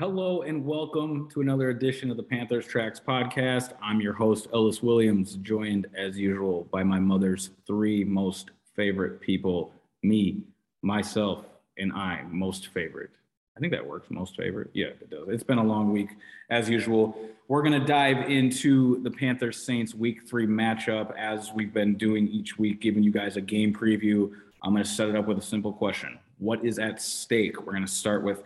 Hello 0.00 0.40
and 0.40 0.64
welcome 0.64 1.28
to 1.28 1.42
another 1.42 1.68
edition 1.68 2.10
of 2.10 2.16
the 2.16 2.22
Panthers 2.22 2.66
Tracks 2.66 2.98
podcast. 2.98 3.74
I'm 3.82 4.00
your 4.00 4.14
host, 4.14 4.48
Ellis 4.54 4.82
Williams, 4.82 5.34
joined 5.42 5.88
as 5.94 6.16
usual 6.16 6.66
by 6.72 6.82
my 6.82 6.98
mother's 6.98 7.50
three 7.66 8.02
most 8.02 8.50
favorite 8.74 9.20
people 9.20 9.74
me, 10.02 10.44
myself, 10.80 11.44
and 11.76 11.92
I, 11.92 12.22
most 12.30 12.68
favorite. 12.68 13.10
I 13.58 13.60
think 13.60 13.74
that 13.74 13.86
works, 13.86 14.06
most 14.08 14.38
favorite. 14.38 14.70
Yeah, 14.72 14.86
it 14.86 15.10
does. 15.10 15.28
It's 15.28 15.42
been 15.42 15.58
a 15.58 15.62
long 15.62 15.92
week 15.92 16.08
as 16.48 16.66
usual. 16.66 17.14
We're 17.48 17.62
going 17.62 17.78
to 17.78 17.86
dive 17.86 18.30
into 18.30 19.02
the 19.02 19.10
Panthers 19.10 19.62
Saints 19.62 19.94
week 19.94 20.26
three 20.26 20.46
matchup 20.46 21.14
as 21.14 21.52
we've 21.52 21.74
been 21.74 21.98
doing 21.98 22.26
each 22.26 22.58
week, 22.58 22.80
giving 22.80 23.02
you 23.02 23.10
guys 23.10 23.36
a 23.36 23.42
game 23.42 23.74
preview. 23.74 24.30
I'm 24.62 24.72
going 24.72 24.82
to 24.82 24.88
set 24.88 25.10
it 25.10 25.14
up 25.14 25.26
with 25.26 25.36
a 25.36 25.42
simple 25.42 25.74
question 25.74 26.18
What 26.38 26.64
is 26.64 26.78
at 26.78 27.02
stake? 27.02 27.66
We're 27.66 27.72
going 27.72 27.84
to 27.84 27.92
start 27.92 28.24
with 28.24 28.42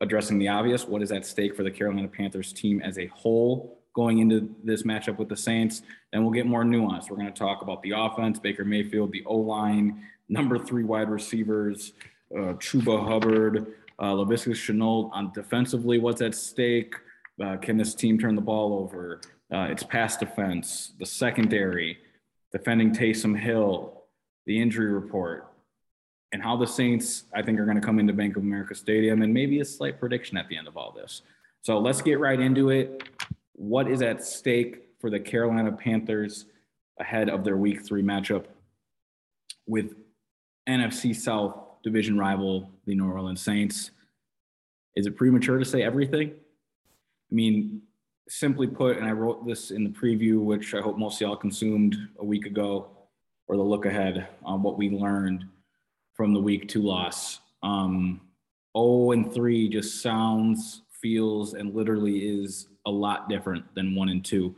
addressing 0.00 0.38
the 0.38 0.48
obvious. 0.48 0.86
What 0.86 1.02
is 1.02 1.12
at 1.12 1.26
stake 1.26 1.56
for 1.56 1.62
the 1.62 1.70
Carolina 1.70 2.08
Panthers 2.08 2.52
team 2.52 2.80
as 2.82 2.98
a 2.98 3.06
whole 3.06 3.80
going 3.94 4.18
into 4.18 4.54
this 4.62 4.82
matchup 4.82 5.18
with 5.18 5.28
the 5.28 5.36
Saints? 5.36 5.82
Then 6.12 6.22
we'll 6.22 6.32
get 6.32 6.46
more 6.46 6.64
nuance. 6.64 7.10
We're 7.10 7.16
going 7.16 7.32
to 7.32 7.38
talk 7.38 7.62
about 7.62 7.82
the 7.82 7.92
offense, 7.96 8.38
Baker 8.38 8.64
Mayfield, 8.64 9.12
the 9.12 9.24
O 9.26 9.36
line, 9.36 10.02
number 10.28 10.58
three 10.58 10.84
wide 10.84 11.10
receivers, 11.10 11.92
uh, 12.34 12.54
Chuba 12.54 13.06
Hubbard, 13.06 13.74
uh, 13.98 14.12
Laviska 14.12 14.52
Shenault 14.52 15.10
on 15.12 15.32
defensively. 15.32 15.98
What's 15.98 16.22
at 16.22 16.34
stake? 16.34 16.94
Uh, 17.42 17.56
can 17.56 17.76
this 17.76 17.94
team 17.94 18.18
turn 18.18 18.34
the 18.34 18.40
ball 18.40 18.78
over? 18.80 19.20
Uh, 19.52 19.68
its 19.70 19.82
pass 19.82 20.16
defense, 20.16 20.92
the 20.98 21.06
secondary, 21.06 21.98
defending 22.52 22.92
Taysom 22.92 23.38
Hill, 23.38 24.04
the 24.46 24.60
injury 24.60 24.92
report, 24.92 25.47
and 26.32 26.42
how 26.42 26.56
the 26.56 26.66
Saints, 26.66 27.24
I 27.34 27.42
think, 27.42 27.58
are 27.58 27.64
going 27.64 27.80
to 27.80 27.86
come 27.86 27.98
into 27.98 28.12
Bank 28.12 28.36
of 28.36 28.42
America 28.42 28.74
Stadium, 28.74 29.22
and 29.22 29.32
maybe 29.32 29.60
a 29.60 29.64
slight 29.64 29.98
prediction 29.98 30.36
at 30.36 30.48
the 30.48 30.56
end 30.56 30.68
of 30.68 30.76
all 30.76 30.92
this. 30.92 31.22
So 31.62 31.78
let's 31.78 32.02
get 32.02 32.20
right 32.20 32.38
into 32.38 32.70
it. 32.70 33.02
What 33.54 33.90
is 33.90 34.02
at 34.02 34.24
stake 34.24 34.88
for 35.00 35.10
the 35.10 35.18
Carolina 35.18 35.72
Panthers 35.72 36.46
ahead 37.00 37.30
of 37.30 37.44
their 37.44 37.56
Week 37.56 37.84
Three 37.84 38.02
matchup 38.02 38.44
with 39.66 39.94
NFC 40.68 41.14
South 41.14 41.56
division 41.82 42.18
rival, 42.18 42.70
the 42.86 42.94
New 42.94 43.10
Orleans 43.10 43.40
Saints? 43.40 43.90
Is 44.96 45.06
it 45.06 45.16
premature 45.16 45.58
to 45.58 45.64
say 45.64 45.82
everything? 45.82 46.30
I 46.30 47.34
mean, 47.34 47.82
simply 48.28 48.66
put, 48.66 48.96
and 48.96 49.06
I 49.06 49.12
wrote 49.12 49.46
this 49.46 49.70
in 49.70 49.84
the 49.84 49.90
preview, 49.90 50.40
which 50.40 50.74
I 50.74 50.80
hope 50.80 50.98
most 50.98 51.16
of 51.16 51.20
y'all 51.22 51.36
consumed 51.36 51.96
a 52.18 52.24
week 52.24 52.46
ago, 52.46 52.88
or 53.46 53.56
the 53.56 53.62
look 53.62 53.86
ahead 53.86 54.28
on 54.44 54.62
what 54.62 54.76
we 54.76 54.90
learned 54.90 55.44
from 56.18 56.34
the 56.34 56.40
week 56.40 56.68
two 56.68 56.82
loss. 56.82 57.38
Um, 57.62 58.20
0 58.76 59.12
and 59.12 59.32
3 59.32 59.68
just 59.68 60.02
sounds, 60.02 60.82
feels, 61.00 61.54
and 61.54 61.74
literally 61.74 62.18
is 62.18 62.66
a 62.86 62.90
lot 62.90 63.28
different 63.28 63.64
than 63.74 63.94
1 63.94 64.08
and 64.08 64.24
2. 64.24 64.54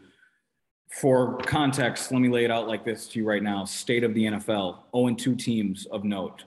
For 0.90 1.36
context, 1.38 2.10
let 2.10 2.20
me 2.20 2.30
lay 2.30 2.44
it 2.44 2.50
out 2.50 2.66
like 2.66 2.84
this 2.84 3.06
to 3.08 3.20
you 3.20 3.28
right 3.28 3.42
now. 3.42 3.64
State 3.66 4.02
of 4.04 4.14
the 4.14 4.24
NFL 4.24 4.78
0 4.96 5.06
and 5.06 5.18
2 5.18 5.36
teams 5.36 5.86
of 5.86 6.02
note. 6.02 6.44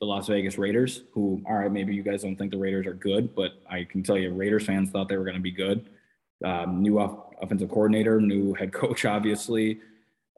The 0.00 0.06
Las 0.06 0.26
Vegas 0.26 0.58
Raiders, 0.58 1.02
who, 1.12 1.40
all 1.46 1.54
right, 1.54 1.70
maybe 1.70 1.94
you 1.94 2.02
guys 2.02 2.22
don't 2.22 2.34
think 2.34 2.50
the 2.50 2.58
Raiders 2.58 2.86
are 2.86 2.94
good, 2.94 3.36
but 3.36 3.52
I 3.70 3.84
can 3.84 4.02
tell 4.02 4.18
you, 4.18 4.32
Raiders 4.32 4.64
fans 4.64 4.90
thought 4.90 5.08
they 5.08 5.16
were 5.16 5.24
going 5.24 5.36
to 5.36 5.40
be 5.40 5.52
good. 5.52 5.90
Um, 6.42 6.82
new 6.82 6.98
off- 6.98 7.34
offensive 7.40 7.68
coordinator, 7.68 8.20
new 8.20 8.54
head 8.54 8.72
coach, 8.72 9.04
obviously. 9.16 9.78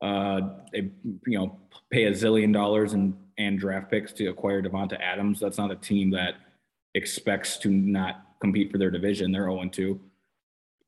Uh, 0.04 0.50
they, 0.70 0.90
you 1.26 1.38
know, 1.38 1.58
pay 1.90 2.04
a 2.04 2.10
zillion 2.10 2.52
dollars 2.52 2.92
and 2.92 3.16
and 3.38 3.58
draft 3.58 3.90
picks 3.90 4.12
to 4.12 4.26
acquire 4.26 4.62
Davante 4.62 5.00
Adams. 5.00 5.40
That's 5.40 5.56
not 5.56 5.70
a 5.70 5.76
team 5.76 6.10
that 6.10 6.34
expects 6.94 7.56
to 7.58 7.70
not 7.70 8.22
compete 8.40 8.70
for 8.70 8.76
their 8.76 8.90
division. 8.90 9.32
They're 9.32 9.50
0 9.50 9.68
2. 9.72 10.00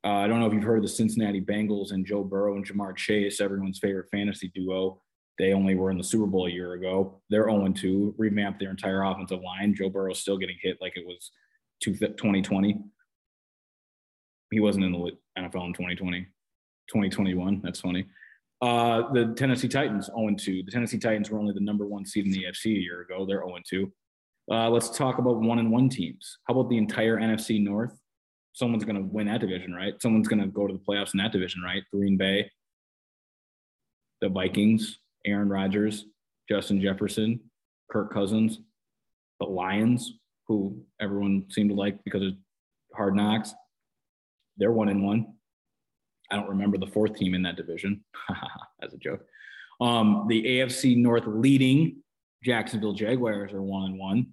Uh, 0.04 0.08
I 0.08 0.26
don't 0.26 0.38
know 0.38 0.46
if 0.46 0.52
you've 0.52 0.62
heard 0.62 0.76
of 0.76 0.82
the 0.82 0.88
Cincinnati 0.88 1.40
Bengals 1.40 1.92
and 1.92 2.04
Joe 2.04 2.22
Burrow 2.22 2.56
and 2.56 2.66
Ja'Marr 2.66 2.94
Chase, 2.94 3.40
everyone's 3.40 3.78
favorite 3.78 4.10
fantasy 4.10 4.52
duo. 4.54 5.00
They 5.38 5.52
only 5.52 5.74
were 5.74 5.90
in 5.90 5.98
the 5.98 6.04
Super 6.04 6.26
Bowl 6.26 6.46
a 6.46 6.50
year 6.50 6.74
ago. 6.74 7.20
They're 7.30 7.50
0 7.50 7.72
2, 7.72 8.14
revamped 8.18 8.60
their 8.60 8.70
entire 8.70 9.02
offensive 9.02 9.40
line. 9.40 9.74
Joe 9.74 9.88
Burrow's 9.88 10.20
still 10.20 10.36
getting 10.36 10.58
hit 10.60 10.76
like 10.80 10.92
it 10.96 11.06
was 11.06 11.30
2020. 11.80 12.80
He 14.52 14.60
wasn't 14.60 14.84
in 14.84 14.92
the 14.92 14.98
NFL 15.38 15.66
in 15.66 15.72
2020, 15.72 16.20
2021. 16.88 17.60
That's 17.64 17.80
funny. 17.80 18.06
Uh, 18.62 19.12
the 19.12 19.34
Tennessee 19.36 19.68
Titans 19.68 20.06
0 20.06 20.34
2. 20.38 20.62
The 20.64 20.70
Tennessee 20.70 20.98
Titans 20.98 21.30
were 21.30 21.38
only 21.38 21.52
the 21.52 21.60
number 21.60 21.86
one 21.86 22.06
seed 22.06 22.26
in 22.26 22.32
the 22.32 22.44
AFC 22.44 22.76
a 22.76 22.82
year 22.82 23.02
ago. 23.02 23.26
They're 23.26 23.44
0 23.46 23.58
2. 23.68 23.92
Uh, 24.50 24.70
let's 24.70 24.90
talk 24.90 25.18
about 25.18 25.40
one 25.40 25.58
and 25.58 25.70
one 25.70 25.88
teams. 25.88 26.38
How 26.46 26.54
about 26.54 26.70
the 26.70 26.78
entire 26.78 27.16
NFC 27.16 27.62
North? 27.62 27.98
Someone's 28.52 28.84
going 28.84 28.96
to 28.96 29.02
win 29.02 29.26
that 29.26 29.40
division, 29.40 29.74
right? 29.74 30.00
Someone's 30.00 30.28
going 30.28 30.40
to 30.40 30.46
go 30.46 30.66
to 30.66 30.72
the 30.72 30.78
playoffs 30.78 31.12
in 31.12 31.18
that 31.18 31.32
division, 31.32 31.62
right? 31.62 31.82
Green 31.92 32.16
Bay, 32.16 32.50
the 34.20 34.28
Vikings, 34.28 34.98
Aaron 35.26 35.48
Rodgers, 35.48 36.06
Justin 36.48 36.80
Jefferson, 36.80 37.40
Kirk 37.90 38.12
Cousins, 38.12 38.60
the 39.40 39.46
Lions, 39.46 40.14
who 40.46 40.80
everyone 41.00 41.44
seemed 41.50 41.70
to 41.70 41.76
like 41.76 42.02
because 42.04 42.22
of 42.22 42.32
hard 42.94 43.14
knocks. 43.14 43.52
They're 44.56 44.72
one 44.72 44.88
and 44.88 45.04
one. 45.04 45.34
I 46.30 46.36
don't 46.36 46.48
remember 46.48 46.78
the 46.78 46.86
fourth 46.86 47.16
team 47.16 47.34
in 47.34 47.42
that 47.42 47.56
division 47.56 48.04
as 48.82 48.92
a 48.92 48.98
joke. 48.98 49.20
Um, 49.80 50.26
the 50.28 50.42
AFC 50.42 50.96
North 50.96 51.24
leading 51.26 52.02
Jacksonville 52.42 52.92
Jaguars 52.92 53.52
are 53.52 53.62
one 53.62 53.90
and 53.90 53.98
one. 53.98 54.26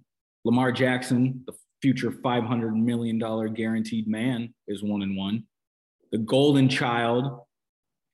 Lamar 0.44 0.72
Jackson, 0.72 1.42
the 1.46 1.54
future 1.82 2.10
$500 2.10 2.74
million 2.74 3.18
guaranteed 3.54 4.08
man, 4.08 4.54
is 4.66 4.82
one 4.82 5.02
and 5.02 5.16
one. 5.16 5.44
The 6.12 6.18
golden 6.18 6.68
child 6.68 7.40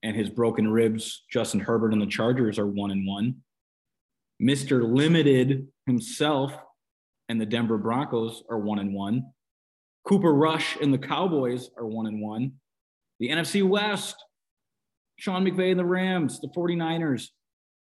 and 0.03 0.17
his 0.17 0.31
broken 0.31 0.69
ribs, 0.69 1.25
Justin 1.31 1.61
Herbert 1.61 1.93
and 1.93 2.01
the 2.01 2.07
Chargers 2.07 2.59
are 2.59 2.67
one 2.67 2.91
and 2.91 3.07
one. 3.07 3.37
Mr. 4.43 4.83
Limited 4.83 5.69
himself 5.87 6.53
and 7.29 7.41
the 7.41 7.47
Denver 7.47 7.79
Broncos 7.79 8.43
are 8.49 8.59
one 8.59 8.79
and 8.79 8.95
one. 8.95 9.25
Cooper 10.05 10.33
Rush 10.33 10.77
and 10.81 10.93
the 10.93 10.99
Cowboys 10.99 11.71
are 11.77 11.87
one 11.87 12.07
and 12.07 12.23
one. 12.23 12.53
The 13.21 13.29
NFC 13.29 13.67
West, 13.67 14.17
Sean 15.17 15.45
McVay 15.45 15.71
and 15.71 15.79
the 15.79 15.85
Rams, 15.85 16.41
the 16.41 16.49
49ers, 16.49 17.29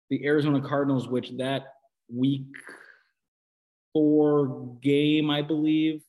the 0.09 0.25
Arizona 0.25 0.61
Cardinals, 0.61 1.07
which 1.07 1.31
that 1.37 1.63
week 2.13 2.45
four 3.93 4.77
game, 4.81 5.29
I 5.29 5.41
believe, 5.41 6.01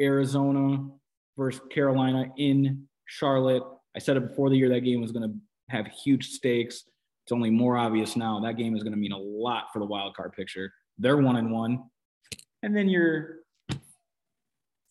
Arizona 0.00 0.88
versus 1.36 1.60
Carolina 1.70 2.26
in 2.36 2.86
Charlotte. 3.06 3.64
I 3.96 3.98
said 3.98 4.16
it 4.16 4.28
before 4.28 4.50
the 4.50 4.56
year 4.56 4.68
that 4.68 4.80
game 4.80 5.00
was 5.00 5.12
going 5.12 5.28
to 5.28 5.36
have 5.68 5.86
huge 5.88 6.28
stakes. 6.30 6.84
It's 7.24 7.32
only 7.32 7.50
more 7.50 7.76
obvious 7.76 8.16
now. 8.16 8.40
That 8.40 8.56
game 8.56 8.76
is 8.76 8.82
going 8.82 8.92
to 8.92 8.98
mean 8.98 9.12
a 9.12 9.18
lot 9.18 9.64
for 9.72 9.80
the 9.80 9.84
wild 9.84 10.14
card 10.14 10.32
picture. 10.32 10.72
They're 10.98 11.16
one 11.16 11.36
and 11.36 11.50
one. 11.50 11.84
And 12.62 12.76
then 12.76 12.88
your 12.88 13.39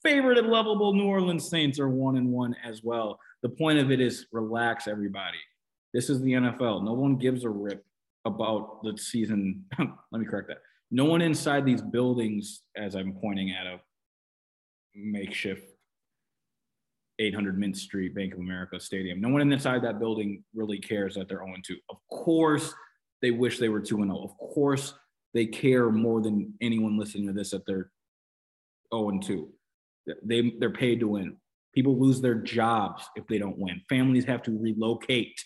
favorite 0.03 0.37
and 0.37 0.47
lovable 0.47 0.93
New 0.93 1.05
Orleans 1.05 1.49
Saints 1.49 1.79
are 1.79 1.89
one 1.89 2.17
and 2.17 2.31
one 2.31 2.55
as 2.63 2.83
well. 2.83 3.19
The 3.41 3.49
point 3.49 3.79
of 3.79 3.91
it 3.91 3.99
is 3.99 4.27
relax, 4.31 4.87
everybody. 4.87 5.37
This 5.93 6.09
is 6.09 6.21
the 6.21 6.33
NFL. 6.33 6.83
No 6.83 6.93
one 6.93 7.17
gives 7.17 7.43
a 7.43 7.49
rip 7.49 7.85
about 8.25 8.83
the 8.83 8.97
season. 8.97 9.65
Let 9.79 10.19
me 10.19 10.25
correct 10.25 10.47
that. 10.49 10.59
No 10.91 11.05
one 11.05 11.21
inside 11.21 11.65
these 11.65 11.81
buildings, 11.81 12.63
as 12.75 12.95
I'm 12.95 13.13
pointing 13.13 13.51
at 13.51 13.67
a 13.67 13.79
makeshift 14.95 15.63
800 17.19 17.59
Mint 17.59 17.77
Street 17.77 18.15
Bank 18.15 18.33
of 18.33 18.39
America 18.39 18.79
Stadium. 18.79 19.19
No 19.19 19.29
one 19.29 19.51
inside 19.51 19.83
that 19.83 19.99
building 19.99 20.43
really 20.55 20.79
cares 20.79 21.15
that 21.15 21.27
they're 21.27 21.43
0 21.43 21.55
2. 21.63 21.75
Of 21.89 21.97
course, 22.11 22.73
they 23.21 23.31
wish 23.31 23.59
they 23.59 23.69
were 23.69 23.81
2 23.81 23.97
0. 23.97 24.23
Of 24.23 24.37
course, 24.37 24.93
they 25.33 25.45
care 25.45 25.89
more 25.91 26.21
than 26.21 26.53
anyone 26.61 26.97
listening 26.97 27.27
to 27.27 27.33
this 27.33 27.51
that 27.51 27.65
they're 27.65 27.91
0 28.93 29.19
2. 29.21 29.49
They 30.23 30.53
they're 30.59 30.71
paid 30.71 30.99
to 31.01 31.07
win. 31.07 31.37
People 31.73 31.99
lose 31.99 32.21
their 32.21 32.35
jobs 32.35 33.07
if 33.15 33.27
they 33.27 33.37
don't 33.37 33.57
win. 33.57 33.81
Families 33.89 34.25
have 34.25 34.41
to 34.43 34.57
relocate 34.59 35.39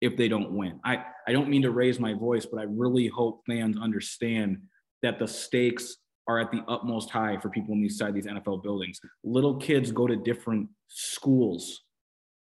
if 0.00 0.16
they 0.16 0.28
don't 0.28 0.52
win. 0.52 0.80
I, 0.84 1.04
I 1.28 1.32
don't 1.32 1.48
mean 1.48 1.62
to 1.62 1.70
raise 1.70 2.00
my 2.00 2.14
voice, 2.14 2.46
but 2.46 2.58
I 2.58 2.64
really 2.64 3.06
hope 3.06 3.42
fans 3.46 3.76
understand 3.78 4.58
that 5.02 5.18
the 5.18 5.28
stakes 5.28 5.96
are 6.26 6.38
at 6.38 6.50
the 6.50 6.62
utmost 6.68 7.10
high 7.10 7.38
for 7.38 7.48
people 7.50 7.74
inside 7.74 8.14
these 8.14 8.26
NFL 8.26 8.62
buildings. 8.62 9.00
Little 9.24 9.56
kids 9.56 9.90
go 9.92 10.06
to 10.06 10.16
different 10.16 10.68
schools 10.88 11.82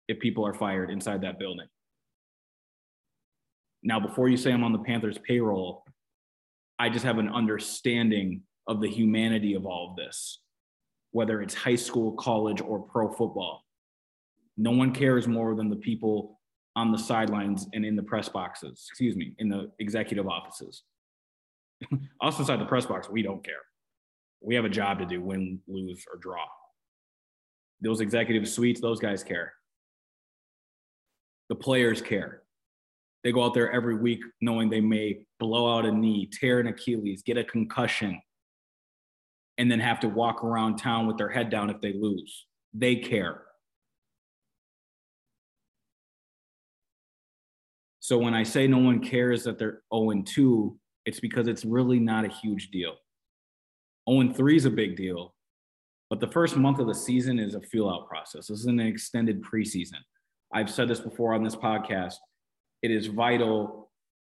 if 0.07 0.19
people 0.19 0.45
are 0.45 0.53
fired 0.53 0.89
inside 0.89 1.21
that 1.21 1.39
building. 1.39 1.67
Now, 3.83 3.99
before 3.99 4.27
you 4.27 4.37
say 4.37 4.51
I'm 4.51 4.63
on 4.63 4.73
the 4.73 4.79
Panthers 4.79 5.17
payroll, 5.27 5.83
I 6.77 6.89
just 6.89 7.05
have 7.05 7.17
an 7.17 7.29
understanding 7.29 8.41
of 8.67 8.81
the 8.81 8.89
humanity 8.89 9.55
of 9.55 9.65
all 9.65 9.91
of 9.91 9.95
this 9.95 10.39
whether 11.11 11.41
it's 11.41 11.53
high 11.53 11.75
school, 11.75 12.13
college, 12.13 12.61
or 12.61 12.79
pro 12.79 13.11
football. 13.11 13.65
No 14.57 14.71
one 14.71 14.93
cares 14.93 15.27
more 15.27 15.55
than 15.55 15.69
the 15.69 15.75
people 15.75 16.39
on 16.75 16.91
the 16.91 16.97
sidelines 16.97 17.67
and 17.73 17.85
in 17.85 17.95
the 17.95 18.03
press 18.03 18.29
boxes, 18.29 18.85
excuse 18.89 19.15
me, 19.15 19.33
in 19.39 19.49
the 19.49 19.71
executive 19.79 20.27
offices. 20.27 20.83
Us 22.21 22.39
inside 22.39 22.59
the 22.59 22.65
press 22.65 22.85
box, 22.85 23.09
we 23.09 23.21
don't 23.21 23.43
care. 23.43 23.55
We 24.41 24.55
have 24.55 24.65
a 24.65 24.69
job 24.69 24.99
to 24.99 25.05
do 25.05 25.21
win, 25.21 25.59
lose, 25.67 26.05
or 26.11 26.17
draw. 26.17 26.45
Those 27.81 27.99
executive 27.99 28.47
suites, 28.47 28.79
those 28.79 28.99
guys 28.99 29.23
care. 29.23 29.53
The 31.49 31.55
players 31.55 32.01
care. 32.01 32.43
They 33.23 33.31
go 33.31 33.43
out 33.43 33.53
there 33.53 33.71
every 33.71 33.95
week 33.95 34.21
knowing 34.39 34.69
they 34.69 34.81
may 34.81 35.19
blow 35.39 35.77
out 35.77 35.85
a 35.85 35.91
knee, 35.91 36.29
tear 36.31 36.59
an 36.59 36.67
Achilles, 36.67 37.21
get 37.23 37.37
a 37.37 37.43
concussion, 37.43 38.19
and 39.61 39.71
then 39.71 39.79
have 39.79 39.99
to 39.99 40.09
walk 40.09 40.43
around 40.43 40.77
town 40.77 41.05
with 41.05 41.19
their 41.19 41.29
head 41.29 41.51
down 41.51 41.69
if 41.69 41.79
they 41.81 41.93
lose. 41.93 42.47
They 42.73 42.95
care. 42.95 43.43
So 47.99 48.17
when 48.17 48.33
I 48.33 48.41
say 48.41 48.65
no 48.65 48.79
one 48.79 48.99
cares 49.01 49.43
that 49.43 49.59
they're 49.59 49.83
0 49.93 50.23
2, 50.25 50.75
it's 51.05 51.19
because 51.19 51.47
it's 51.47 51.63
really 51.63 51.99
not 51.99 52.25
a 52.25 52.27
huge 52.27 52.71
deal. 52.71 52.95
0 54.09 54.33
3 54.33 54.55
is 54.55 54.65
a 54.65 54.71
big 54.71 54.97
deal, 54.97 55.35
but 56.09 56.19
the 56.19 56.27
first 56.27 56.57
month 56.57 56.79
of 56.79 56.87
the 56.87 56.95
season 56.95 57.37
is 57.37 57.53
a 57.53 57.61
feel 57.61 57.87
out 57.87 58.07
process. 58.07 58.47
This 58.47 58.61
is 58.61 58.65
an 58.65 58.79
extended 58.79 59.43
preseason. 59.43 59.99
I've 60.51 60.71
said 60.71 60.87
this 60.87 60.99
before 60.99 61.35
on 61.35 61.43
this 61.43 61.55
podcast. 61.55 62.15
It 62.81 62.89
is 62.89 63.05
vital 63.05 63.91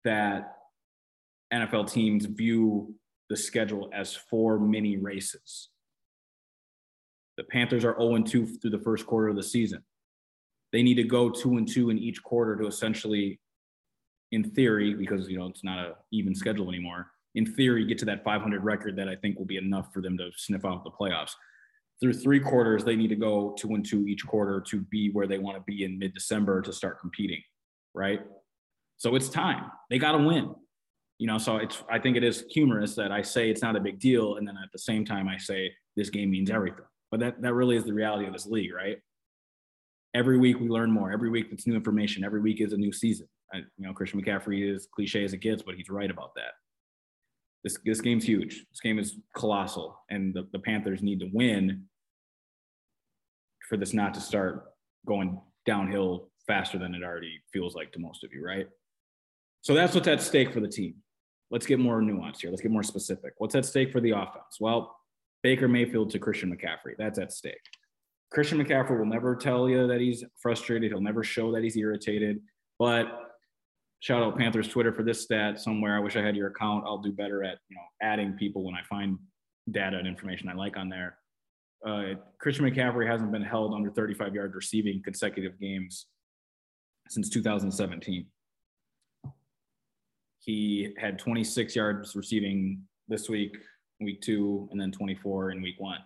that 0.03 0.57
NFL 1.53 1.89
teams 1.89 2.25
view 2.25 2.93
the 3.33 3.37
schedule 3.37 3.89
as 3.91 4.15
four 4.15 4.59
mini 4.59 4.95
races. 4.97 5.69
The 7.35 7.43
Panthers 7.45 7.83
are 7.83 7.97
0 7.99 8.21
2 8.21 8.45
through 8.45 8.69
the 8.69 8.77
first 8.77 9.07
quarter 9.07 9.27
of 9.29 9.35
the 9.35 9.41
season. 9.41 9.83
They 10.71 10.83
need 10.83 10.95
to 10.95 11.03
go 11.03 11.31
2 11.31 11.57
and 11.57 11.67
2 11.67 11.89
in 11.89 11.97
each 11.97 12.21
quarter 12.21 12.55
to 12.57 12.67
essentially 12.67 13.39
in 14.31 14.43
theory, 14.43 14.93
because 14.93 15.27
you 15.27 15.39
know 15.39 15.47
it's 15.47 15.63
not 15.63 15.79
a 15.79 15.95
even 16.11 16.35
schedule 16.35 16.69
anymore, 16.69 17.07
in 17.33 17.43
theory, 17.47 17.85
get 17.85 17.97
to 17.99 18.05
that 18.05 18.23
500 18.23 18.63
record 18.63 18.95
that 18.97 19.09
I 19.09 19.15
think 19.15 19.39
will 19.39 19.45
be 19.45 19.57
enough 19.57 19.91
for 19.91 20.03
them 20.03 20.15
to 20.19 20.29
sniff 20.35 20.63
out 20.63 20.83
the 20.83 20.91
playoffs. 20.91 21.31
Through 21.99 22.13
three 22.13 22.39
quarters, 22.39 22.83
they 22.83 22.95
need 22.95 23.07
to 23.07 23.15
go 23.15 23.55
two 23.57 23.73
and 23.73 23.83
two 23.83 24.05
each 24.07 24.27
quarter 24.27 24.61
to 24.69 24.81
be 24.81 25.09
where 25.09 25.25
they 25.25 25.39
want 25.39 25.57
to 25.57 25.63
be 25.65 25.85
in 25.85 25.97
mid-December 25.97 26.61
to 26.61 26.71
start 26.71 26.99
competing, 26.99 27.41
right? 27.95 28.21
So 28.97 29.15
it's 29.15 29.29
time. 29.29 29.71
They 29.89 29.97
got 29.97 30.11
to 30.11 30.19
win. 30.19 30.53
You 31.23 31.27
know, 31.27 31.37
so 31.37 31.55
it's 31.55 31.81
I 31.89 31.99
think 31.99 32.17
it 32.17 32.23
is 32.25 32.43
humorous 32.49 32.95
that 32.95 33.13
I 33.13 33.21
say 33.21 33.49
it's 33.49 33.61
not 33.61 33.77
a 33.77 33.79
big 33.79 33.97
deal, 33.97 34.35
and 34.35 34.45
then 34.45 34.57
at 34.61 34.73
the 34.73 34.77
same 34.77 35.05
time 35.05 35.29
I 35.29 35.37
say 35.37 35.71
this 35.95 36.09
game 36.09 36.29
means 36.29 36.49
everything. 36.49 36.83
But 37.11 37.21
that 37.21 37.41
that 37.41 37.53
really 37.53 37.77
is 37.77 37.85
the 37.85 37.93
reality 37.93 38.25
of 38.27 38.33
this 38.33 38.45
league, 38.45 38.73
right? 38.73 38.97
Every 40.13 40.37
week 40.37 40.59
we 40.59 40.67
learn 40.67 40.91
more. 40.91 41.13
Every 41.13 41.29
week 41.29 41.47
it's 41.49 41.65
new 41.65 41.75
information. 41.75 42.25
Every 42.25 42.41
week 42.41 42.59
is 42.59 42.73
a 42.73 42.77
new 42.77 42.91
season. 42.91 43.29
I, 43.53 43.59
you 43.59 43.87
know, 43.87 43.93
Christian 43.93 44.21
McCaffrey 44.21 44.69
is 44.69 44.89
cliche 44.93 45.23
as 45.23 45.31
it 45.31 45.37
gets, 45.37 45.63
but 45.63 45.75
he's 45.75 45.89
right 45.89 46.11
about 46.11 46.35
that. 46.35 46.55
This 47.63 47.77
this 47.85 48.01
game's 48.01 48.25
huge. 48.25 48.65
This 48.69 48.81
game 48.83 48.99
is 48.99 49.15
colossal, 49.33 49.97
and 50.09 50.33
the, 50.33 50.45
the 50.51 50.59
Panthers 50.59 51.01
need 51.01 51.21
to 51.21 51.29
win 51.31 51.85
for 53.69 53.77
this 53.77 53.93
not 53.93 54.13
to 54.15 54.19
start 54.19 54.65
going 55.07 55.39
downhill 55.65 56.31
faster 56.47 56.77
than 56.77 56.93
it 56.93 57.01
already 57.01 57.39
feels 57.53 57.75
like 57.75 57.93
to 57.93 57.99
most 57.99 58.25
of 58.25 58.33
you, 58.33 58.45
right? 58.45 58.67
So 59.61 59.73
that's 59.73 59.95
what's 59.95 60.09
at 60.09 60.21
stake 60.21 60.51
for 60.51 60.59
the 60.59 60.67
team. 60.67 60.95
Let's 61.53 61.67
get 61.67 61.77
more 61.77 62.01
nuanced 62.01 62.41
here. 62.41 62.49
Let's 62.49 62.63
get 62.63 62.71
more 62.71 62.81
specific. 62.81 63.35
What's 63.37 63.53
at 63.53 63.63
stake 63.63 63.91
for 63.91 64.01
the 64.01 64.09
offense? 64.09 64.57
Well, 64.59 64.97
Baker 65.43 65.67
Mayfield 65.67 66.09
to 66.09 66.19
Christian 66.19 66.51
McCaffrey. 66.51 66.95
That's 66.97 67.19
at 67.19 67.31
stake. 67.31 67.61
Christian 68.31 68.57
McCaffrey 68.57 68.97
will 68.97 69.05
never 69.05 69.35
tell 69.35 69.69
you 69.69 69.85
that 69.85 70.01
he's 70.01 70.23
frustrated. 70.41 70.89
He'll 70.89 70.99
never 70.99 71.23
show 71.23 71.51
that 71.51 71.61
he's 71.61 71.77
irritated. 71.77 72.39
But 72.79 73.05
shout 73.99 74.23
out 74.23 74.35
Panthers 74.35 74.67
Twitter 74.67 74.91
for 74.91 75.03
this 75.03 75.21
stat 75.21 75.59
somewhere. 75.59 75.95
I 75.95 75.99
wish 75.99 76.15
I 76.15 76.23
had 76.23 76.35
your 76.35 76.47
account. 76.47 76.85
I'll 76.87 76.97
do 76.97 77.11
better 77.11 77.43
at 77.43 77.59
you 77.69 77.75
know 77.75 77.83
adding 78.01 78.33
people 78.33 78.65
when 78.65 78.73
I 78.73 78.81
find 78.89 79.19
data 79.69 79.99
and 79.99 80.07
information 80.07 80.49
I 80.49 80.55
like 80.55 80.75
on 80.75 80.89
there. 80.89 81.19
Uh, 81.85 82.15
Christian 82.39 82.65
McCaffrey 82.65 83.07
hasn't 83.07 83.31
been 83.31 83.43
held 83.43 83.75
under 83.75 83.91
35 83.91 84.33
yards 84.33 84.55
receiving 84.55 85.03
consecutive 85.03 85.59
games 85.59 86.07
since 87.09 87.29
2017. 87.29 88.25
He 90.43 90.93
had 90.97 91.19
26 91.19 91.75
yards 91.75 92.15
receiving 92.15 92.81
this 93.07 93.29
week, 93.29 93.55
week 94.01 94.21
two, 94.21 94.67
and 94.71 94.79
then 94.79 94.91
24 94.91 95.51
in 95.51 95.61
week 95.61 95.75
one. 95.79 95.99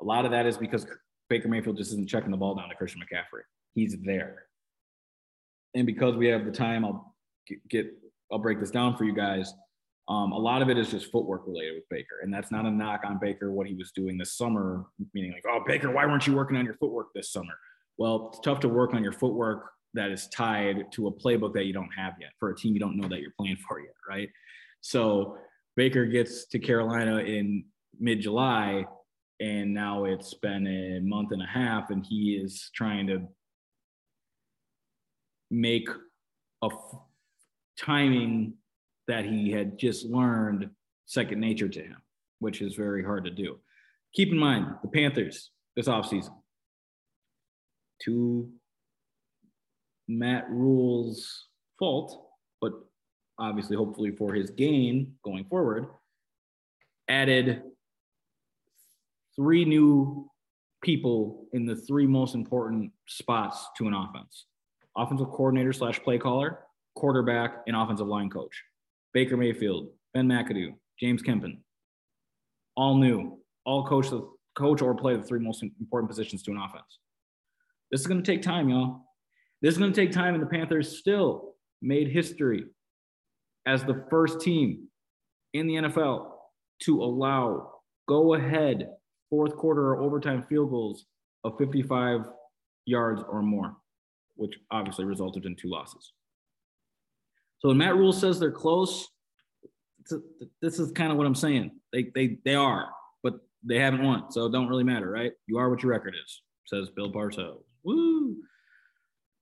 A 0.00 0.04
lot 0.04 0.24
of 0.24 0.30
that 0.30 0.46
is 0.46 0.56
because 0.56 0.86
Baker 1.28 1.48
Mayfield 1.48 1.76
just 1.76 1.92
isn't 1.92 2.08
checking 2.08 2.30
the 2.30 2.36
ball 2.36 2.54
down 2.54 2.68
to 2.68 2.74
Christian 2.74 3.00
McCaffrey. 3.00 3.42
He's 3.74 3.96
there 4.02 4.46
and 5.74 5.86
because 5.86 6.16
we 6.16 6.26
have 6.28 6.44
the 6.44 6.52
time, 6.52 6.84
I'll 6.84 7.14
get 7.68 7.92
I'll 8.30 8.38
break 8.38 8.60
this 8.60 8.70
down 8.70 8.96
for 8.96 9.04
you 9.04 9.14
guys. 9.14 9.52
Um, 10.08 10.32
a 10.32 10.38
lot 10.38 10.62
of 10.62 10.68
it 10.68 10.76
is 10.78 10.90
just 10.90 11.10
footwork 11.12 11.46
related 11.46 11.74
with 11.74 11.88
Baker, 11.88 12.20
and 12.22 12.32
that's 12.32 12.50
not 12.50 12.66
a 12.66 12.70
knock 12.70 13.02
on 13.04 13.18
Baker 13.20 13.52
what 13.52 13.66
he 13.66 13.74
was 13.74 13.92
doing 13.92 14.18
this 14.18 14.36
summer. 14.36 14.86
Meaning 15.14 15.32
like, 15.32 15.44
oh 15.48 15.62
Baker, 15.66 15.90
why 15.90 16.06
weren't 16.06 16.26
you 16.26 16.34
working 16.34 16.56
on 16.56 16.64
your 16.64 16.74
footwork 16.74 17.08
this 17.14 17.30
summer? 17.30 17.54
Well, 17.98 18.30
it's 18.32 18.40
tough 18.40 18.60
to 18.60 18.68
work 18.68 18.94
on 18.94 19.02
your 19.02 19.12
footwork 19.12 19.70
that 19.94 20.10
is 20.10 20.28
tied 20.28 20.90
to 20.92 21.08
a 21.08 21.12
playbook 21.12 21.52
that 21.54 21.64
you 21.64 21.72
don't 21.72 21.90
have 21.96 22.14
yet 22.20 22.30
for 22.38 22.50
a 22.50 22.56
team 22.56 22.74
you 22.74 22.80
don't 22.80 22.96
know 22.96 23.08
that 23.08 23.20
you're 23.20 23.32
playing 23.38 23.56
for 23.68 23.80
yet, 23.80 23.94
right? 24.08 24.28
So 24.80 25.36
Baker 25.76 26.06
gets 26.06 26.46
to 26.46 26.58
Carolina 26.58 27.18
in 27.18 27.64
mid 27.98 28.20
July, 28.20 28.84
and 29.40 29.72
now 29.72 30.04
it's 30.04 30.34
been 30.34 30.66
a 30.66 31.00
month 31.00 31.32
and 31.32 31.42
a 31.42 31.46
half, 31.46 31.90
and 31.90 32.04
he 32.04 32.40
is 32.42 32.70
trying 32.74 33.06
to 33.06 33.22
make 35.50 35.88
a 36.62 36.66
f- 36.66 36.98
timing 37.78 38.54
that 39.08 39.24
he 39.24 39.50
had 39.50 39.78
just 39.78 40.06
learned 40.06 40.70
second 41.06 41.40
nature 41.40 41.68
to 41.68 41.80
him, 41.80 41.96
which 42.38 42.62
is 42.62 42.74
very 42.74 43.04
hard 43.04 43.24
to 43.24 43.30
do. 43.30 43.58
Keep 44.14 44.30
in 44.30 44.38
mind 44.38 44.66
the 44.82 44.88
Panthers 44.88 45.50
this 45.76 45.88
offseason. 45.88 46.34
To 48.02 48.50
Matt 50.08 50.48
Rhule's 50.50 51.46
fault, 51.78 52.28
but 52.60 52.72
obviously, 53.38 53.76
hopefully 53.76 54.10
for 54.12 54.34
his 54.34 54.50
gain 54.50 55.14
going 55.24 55.44
forward, 55.44 55.86
added 57.08 57.62
three 59.36 59.64
new 59.64 60.28
people 60.82 61.46
in 61.52 61.64
the 61.64 61.76
three 61.76 62.06
most 62.06 62.34
important 62.34 62.92
spots 63.06 63.68
to 63.78 63.86
an 63.86 63.94
offense 63.94 64.46
offensive 64.96 65.28
coordinator 65.28 65.72
slash 65.72 66.02
play 66.02 66.18
caller, 66.18 66.58
quarterback, 66.94 67.62
and 67.66 67.74
offensive 67.74 68.06
line 68.06 68.28
coach. 68.28 68.62
Baker 69.14 69.38
Mayfield, 69.38 69.88
Ben 70.12 70.28
McAdoo, 70.28 70.74
James 71.00 71.22
Campen, 71.22 71.62
all 72.76 72.96
new, 72.96 73.38
all 73.64 73.86
coach 73.86 74.10
the 74.10 74.28
coach 74.54 74.82
or 74.82 74.94
play 74.94 75.16
the 75.16 75.22
three 75.22 75.40
most 75.40 75.62
important 75.62 76.10
positions 76.10 76.42
to 76.42 76.50
an 76.50 76.58
offense. 76.58 76.98
This 77.90 78.00
is 78.00 78.06
going 78.06 78.22
to 78.22 78.30
take 78.30 78.42
time, 78.42 78.68
y'all. 78.68 79.06
This 79.62 79.72
is 79.74 79.78
going 79.78 79.92
to 79.92 80.00
take 80.00 80.12
time, 80.12 80.34
and 80.34 80.42
the 80.42 80.48
Panthers 80.48 80.98
still 80.98 81.54
made 81.80 82.08
history 82.08 82.64
as 83.66 83.84
the 83.84 84.04
first 84.10 84.40
team 84.40 84.88
in 85.54 85.66
the 85.66 85.74
NFL 85.74 86.30
to 86.82 87.02
allow 87.02 87.70
go 88.08 88.34
ahead 88.34 88.88
fourth 89.30 89.56
quarter 89.56 89.92
or 89.92 90.02
overtime 90.02 90.44
field 90.48 90.70
goals 90.70 91.06
of 91.44 91.56
55 91.58 92.26
yards 92.84 93.22
or 93.28 93.42
more 93.42 93.76
which 94.36 94.58
obviously 94.70 95.04
resulted 95.04 95.44
in 95.44 95.56
two 95.56 95.68
losses. 95.68 96.12
So 97.58 97.68
when 97.68 97.78
Matt 97.78 97.94
Rhule 97.94 98.12
says 98.12 98.40
they're 98.40 98.50
close, 98.50 99.08
a, 100.10 100.16
this 100.60 100.78
is 100.78 100.90
kind 100.92 101.12
of 101.12 101.18
what 101.18 101.26
I'm 101.26 101.34
saying. 101.34 101.70
They, 101.92 102.10
they, 102.14 102.38
they 102.44 102.54
are, 102.54 102.88
but 103.22 103.34
they 103.62 103.78
haven't 103.78 104.02
won. 104.02 104.32
So 104.32 104.46
it 104.46 104.52
don't 104.52 104.68
really 104.68 104.84
matter, 104.84 105.08
right? 105.10 105.32
You 105.46 105.58
are 105.58 105.70
what 105.70 105.82
your 105.82 105.92
record 105.92 106.14
is, 106.22 106.42
says 106.66 106.90
Bill 106.90 107.12
Parcells. 107.12 107.62
Woo. 107.84 108.36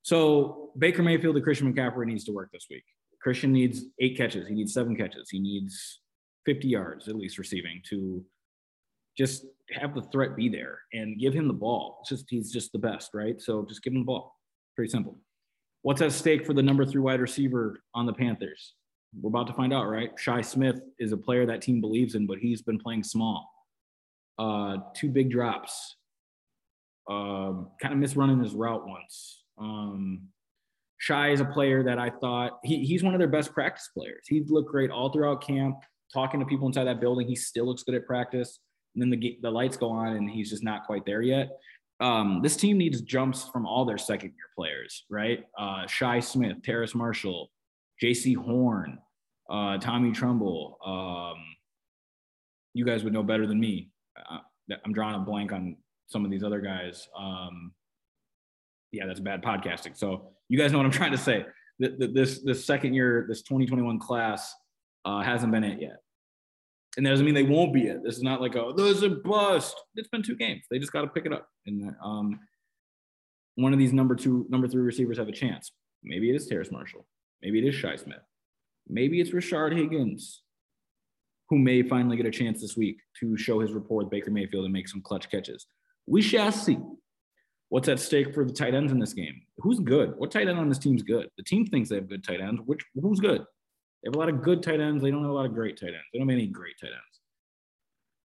So 0.03 0.71
Baker 0.77 1.03
Mayfield 1.03 1.35
and 1.35 1.43
Christian 1.43 1.71
McCaffrey 1.71 2.05
needs 2.05 2.23
to 2.25 2.31
work 2.31 2.51
this 2.51 2.67
week. 2.69 2.83
Christian 3.21 3.51
needs 3.51 3.83
eight 3.99 4.17
catches. 4.17 4.47
He 4.47 4.55
needs 4.55 4.73
seven 4.73 4.95
catches. 4.95 5.29
He 5.29 5.39
needs 5.39 5.99
50 6.45 6.67
yards 6.67 7.07
at 7.07 7.15
least 7.15 7.37
receiving 7.37 7.81
to 7.89 8.23
just 9.17 9.45
have 9.71 9.93
the 9.93 10.01
threat 10.01 10.35
be 10.35 10.49
there 10.49 10.79
and 10.93 11.19
give 11.19 11.33
him 11.33 11.47
the 11.47 11.53
ball. 11.53 11.99
It's 12.01 12.09
just 12.09 12.25
he's 12.29 12.51
just 12.51 12.71
the 12.71 12.79
best, 12.79 13.11
right? 13.13 13.39
So 13.39 13.65
just 13.67 13.83
give 13.83 13.93
him 13.93 13.99
the 13.99 14.05
ball. 14.05 14.35
Pretty 14.75 14.89
simple. 14.89 15.17
What's 15.83 16.01
at 16.01 16.11
stake 16.11 16.45
for 16.45 16.53
the 16.53 16.63
number 16.63 16.85
three 16.85 17.01
wide 17.01 17.21
receiver 17.21 17.81
on 17.93 18.05
the 18.05 18.13
Panthers? 18.13 18.73
We're 19.19 19.29
about 19.29 19.47
to 19.47 19.53
find 19.53 19.73
out, 19.73 19.89
right? 19.89 20.11
Shi 20.17 20.41
Smith 20.41 20.79
is 20.99 21.11
a 21.11 21.17
player 21.17 21.45
that 21.45 21.61
team 21.61 21.81
believes 21.81 22.15
in, 22.15 22.25
but 22.25 22.37
he's 22.37 22.61
been 22.61 22.79
playing 22.79 23.03
small. 23.03 23.51
Uh, 24.39 24.77
two 24.95 25.09
big 25.09 25.29
drops. 25.29 25.95
Um, 27.09 27.69
kind 27.81 27.93
of 27.93 27.99
misrunning 27.99 28.41
his 28.41 28.53
route 28.53 28.87
once. 28.87 29.40
Um, 29.61 30.27
Shi 30.97 31.31
is 31.31 31.39
a 31.39 31.45
player 31.45 31.83
that 31.83 31.97
I 31.97 32.09
thought 32.09 32.59
he, 32.63 32.85
he's 32.85 33.03
one 33.03 33.13
of 33.13 33.19
their 33.19 33.27
best 33.27 33.53
practice 33.53 33.89
players. 33.95 34.25
He 34.27 34.43
looked 34.47 34.69
great 34.69 34.91
all 34.91 35.11
throughout 35.11 35.45
camp, 35.45 35.77
talking 36.13 36.39
to 36.39 36.45
people 36.45 36.67
inside 36.67 36.85
that 36.85 36.99
building. 36.99 37.27
He 37.27 37.35
still 37.35 37.65
looks 37.65 37.83
good 37.83 37.95
at 37.95 38.05
practice. 38.05 38.59
And 38.93 39.01
then 39.01 39.09
the, 39.09 39.39
the 39.41 39.49
lights 39.49 39.77
go 39.77 39.89
on 39.89 40.15
and 40.15 40.29
he's 40.29 40.49
just 40.49 40.63
not 40.63 40.85
quite 40.85 41.05
there 41.05 41.21
yet 41.21 41.51
um, 42.01 42.41
this 42.41 42.57
team 42.57 42.79
needs 42.79 42.99
jumps 43.01 43.47
from 43.47 43.65
all 43.65 43.85
their 43.85 43.99
second 43.99 44.29
year 44.29 44.49
players, 44.55 45.05
right? 45.09 45.45
Uh, 45.57 45.85
Shi 45.85 46.19
Smith, 46.19 46.57
Terrace 46.63 46.95
Marshall, 46.95 47.51
Jaycee 48.01 48.35
Horn, 48.35 48.97
uh, 49.49 49.77
Tommy 49.77 50.11
Tremble, 50.11 50.77
um, 50.83 51.37
you 52.73 52.85
guys 52.85 53.03
would 53.03 53.13
know 53.13 53.21
better 53.21 53.45
than 53.45 53.59
me. 53.59 53.91
Uh, 54.17 54.39
I'm 54.83 54.93
drawing 54.93 55.15
a 55.15 55.19
blank 55.19 55.51
on 55.51 55.77
some 56.07 56.25
of 56.25 56.31
these 56.31 56.43
other 56.43 56.59
guys. 56.59 57.07
Um, 57.15 57.73
yeah, 58.91 59.05
that's 59.05 59.19
bad 59.19 59.41
podcasting. 59.41 59.97
So 59.97 60.31
you 60.49 60.57
guys 60.57 60.71
know 60.71 60.79
what 60.79 60.85
I'm 60.85 60.91
trying 61.01 61.11
to 61.11 61.17
say. 61.17 61.45
This 61.79 62.41
this 62.43 62.63
second 62.63 62.93
year, 62.93 63.25
this 63.27 63.41
2021 63.41 63.99
class 63.99 64.53
uh, 65.03 65.21
hasn't 65.21 65.51
been 65.51 65.63
it 65.63 65.81
yet, 65.81 65.97
and 66.95 67.05
that 67.05 67.09
doesn't 67.09 67.25
mean 67.25 67.33
they 67.33 67.43
won't 67.43 67.73
be 67.73 67.87
it. 67.87 68.03
This 68.03 68.17
is 68.17 68.23
not 68.23 68.39
like 68.39 68.55
a 68.55 68.71
there's 68.75 69.01
a 69.01 69.09
bust. 69.09 69.75
It's 69.95 70.09
been 70.09 70.21
two 70.21 70.35
games. 70.35 70.65
They 70.69 70.77
just 70.77 70.91
got 70.91 71.01
to 71.01 71.07
pick 71.07 71.25
it 71.25 71.33
up, 71.33 71.47
and 71.65 71.95
um, 72.03 72.39
one 73.55 73.73
of 73.73 73.79
these 73.79 73.93
number 73.93 74.15
two, 74.15 74.45
number 74.49 74.67
three 74.67 74.83
receivers 74.83 75.17
have 75.17 75.27
a 75.27 75.33
chance. 75.33 75.71
Maybe 76.03 76.29
it 76.29 76.35
is 76.35 76.47
Terrace 76.47 76.71
Marshall. 76.71 77.05
Maybe 77.41 77.59
it 77.59 77.65
is 77.65 77.75
Shi 77.75 77.97
Smith. 77.97 78.21
Maybe 78.87 79.21
it's 79.21 79.31
Rashard 79.31 79.75
Higgins, 79.75 80.43
who 81.49 81.57
may 81.57 81.83
finally 81.83 82.17
get 82.17 82.25
a 82.25 82.31
chance 82.31 82.61
this 82.61 82.77
week 82.77 82.97
to 83.19 83.37
show 83.37 83.59
his 83.59 83.71
rapport 83.71 83.99
with 84.03 84.09
Baker 84.09 84.31
Mayfield 84.31 84.65
and 84.65 84.73
make 84.73 84.87
some 84.87 85.01
clutch 85.01 85.29
catches. 85.29 85.65
We 86.07 86.21
shall 86.21 86.51
see. 86.51 86.77
What's 87.71 87.87
at 87.87 88.01
stake 88.01 88.33
for 88.33 88.43
the 88.43 88.51
tight 88.51 88.73
ends 88.73 88.91
in 88.91 88.99
this 88.99 89.13
game? 89.13 89.43
Who's 89.59 89.79
good? 89.79 90.13
What 90.17 90.29
tight 90.29 90.49
end 90.49 90.59
on 90.59 90.67
this 90.67 90.77
team's 90.77 91.03
good? 91.03 91.29
The 91.37 91.43
team 91.43 91.65
thinks 91.65 91.87
they 91.87 91.95
have 91.95 92.09
good 92.09 92.21
tight 92.21 92.41
ends. 92.41 92.59
Which 92.65 92.83
who's 93.01 93.21
good? 93.21 93.39
They 93.39 94.07
have 94.07 94.15
a 94.15 94.19
lot 94.19 94.27
of 94.27 94.43
good 94.43 94.61
tight 94.61 94.81
ends. 94.81 95.01
They 95.01 95.09
don't 95.09 95.21
have 95.21 95.31
a 95.31 95.33
lot 95.33 95.45
of 95.45 95.53
great 95.53 95.79
tight 95.79 95.93
ends. 95.93 96.03
They 96.11 96.19
don't 96.19 96.27
have 96.27 96.37
any 96.37 96.47
great 96.47 96.75
tight 96.81 96.87
ends. 96.87 97.21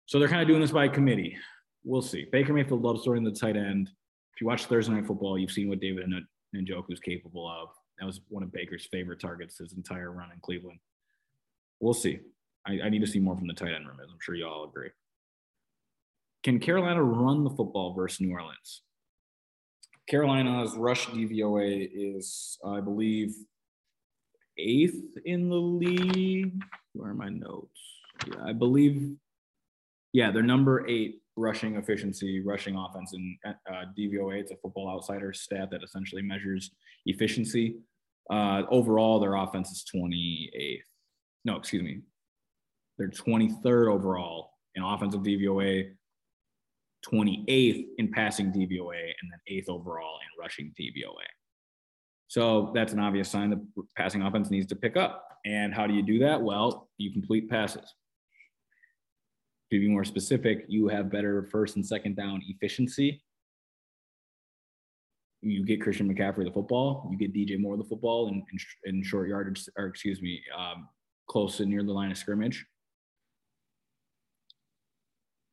So 0.06 0.18
they're 0.18 0.26
kind 0.26 0.42
of 0.42 0.48
doing 0.48 0.60
this 0.60 0.72
by 0.72 0.88
committee. 0.88 1.36
We'll 1.84 2.02
see. 2.02 2.26
Baker 2.32 2.52
Mayfield 2.52 2.82
loves 2.82 3.04
throwing 3.04 3.22
the 3.22 3.30
tight 3.30 3.56
end. 3.56 3.88
If 4.34 4.40
you 4.40 4.48
watch 4.48 4.64
Thursday 4.64 4.92
Night 4.92 5.06
Football, 5.06 5.38
you've 5.38 5.52
seen 5.52 5.68
what 5.68 5.78
David 5.78 6.12
Njoku 6.56 6.90
is 6.90 6.98
capable 6.98 7.48
of. 7.48 7.68
That 8.00 8.06
was 8.06 8.20
one 8.30 8.42
of 8.42 8.50
Baker's 8.50 8.88
favorite 8.90 9.20
targets 9.20 9.58
his 9.58 9.74
entire 9.74 10.10
run 10.10 10.32
in 10.32 10.40
Cleveland. 10.40 10.80
We'll 11.78 11.94
see. 11.94 12.18
I, 12.66 12.80
I 12.86 12.88
need 12.88 13.02
to 13.02 13.06
see 13.06 13.20
more 13.20 13.36
from 13.36 13.46
the 13.46 13.54
tight 13.54 13.72
end 13.72 13.86
room, 13.86 14.00
as 14.02 14.10
I'm 14.10 14.18
sure 14.20 14.34
you 14.34 14.48
all 14.48 14.64
agree. 14.64 14.90
Can 16.42 16.58
Carolina 16.58 17.04
run 17.04 17.44
the 17.44 17.50
football 17.50 17.94
versus 17.94 18.20
New 18.20 18.32
Orleans? 18.32 18.82
Carolina's 20.08 20.74
rush 20.76 21.06
DVOA 21.06 21.88
is, 21.92 22.58
I 22.64 22.80
believe, 22.80 23.34
eighth 24.56 25.18
in 25.24 25.50
the 25.50 25.56
league. 25.56 26.62
Where 26.94 27.10
are 27.10 27.14
my 27.14 27.28
notes? 27.28 27.80
Yeah, 28.26 28.42
I 28.44 28.52
believe, 28.54 29.12
yeah, 30.12 30.30
they're 30.30 30.42
number 30.42 30.88
eight 30.88 31.20
rushing 31.36 31.76
efficiency, 31.76 32.40
rushing 32.40 32.74
offense 32.74 33.12
in 33.12 33.36
uh, 33.46 33.84
DVOA. 33.96 34.40
It's 34.40 34.50
a 34.50 34.56
football 34.56 34.88
outsider 34.88 35.32
stat 35.32 35.68
that 35.70 35.84
essentially 35.84 36.22
measures 36.22 36.70
efficiency. 37.06 37.76
Uh, 38.30 38.62
overall, 38.70 39.20
their 39.20 39.34
offense 39.34 39.70
is 39.70 39.84
28th. 39.94 40.80
No, 41.44 41.56
excuse 41.56 41.82
me. 41.82 42.00
They're 42.96 43.08
23rd 43.08 43.92
overall 43.92 44.52
in 44.74 44.82
offensive 44.82 45.20
DVOA, 45.20 45.92
28th 47.06 47.86
in 47.98 48.10
passing 48.10 48.52
DVOA, 48.52 49.12
and 49.20 49.30
then 49.30 49.40
eighth 49.46 49.68
overall 49.68 50.18
in 50.20 50.42
rushing 50.42 50.72
DVOA. 50.78 51.26
So 52.28 52.72
that's 52.74 52.92
an 52.92 52.98
obvious 52.98 53.30
sign 53.30 53.50
that 53.50 53.86
passing 53.96 54.22
offense 54.22 54.50
needs 54.50 54.66
to 54.66 54.76
pick 54.76 54.96
up. 54.96 55.38
And 55.46 55.74
how 55.74 55.86
do 55.86 55.94
you 55.94 56.02
do 56.02 56.18
that? 56.20 56.42
Well, 56.42 56.88
you 56.98 57.12
complete 57.12 57.48
passes. 57.48 57.94
To 59.70 59.78
be 59.78 59.88
more 59.88 60.04
specific, 60.04 60.64
you 60.68 60.88
have 60.88 61.10
better 61.10 61.42
first 61.50 61.76
and 61.76 61.86
second 61.86 62.16
down 62.16 62.42
efficiency. 62.46 63.22
You 65.40 65.64
get 65.64 65.80
Christian 65.80 66.12
McCaffrey 66.12 66.44
the 66.44 66.50
football, 66.50 67.08
you 67.10 67.16
get 67.16 67.32
DJ 67.32 67.60
Moore 67.60 67.76
the 67.76 67.84
football 67.84 68.28
in, 68.28 68.44
in, 68.52 68.58
in 68.96 69.02
short 69.04 69.28
yardage, 69.28 69.68
or 69.76 69.86
excuse 69.86 70.20
me, 70.20 70.42
um, 70.56 70.88
close 71.28 71.58
to 71.58 71.66
near 71.66 71.84
the 71.84 71.92
line 71.92 72.10
of 72.10 72.18
scrimmage 72.18 72.66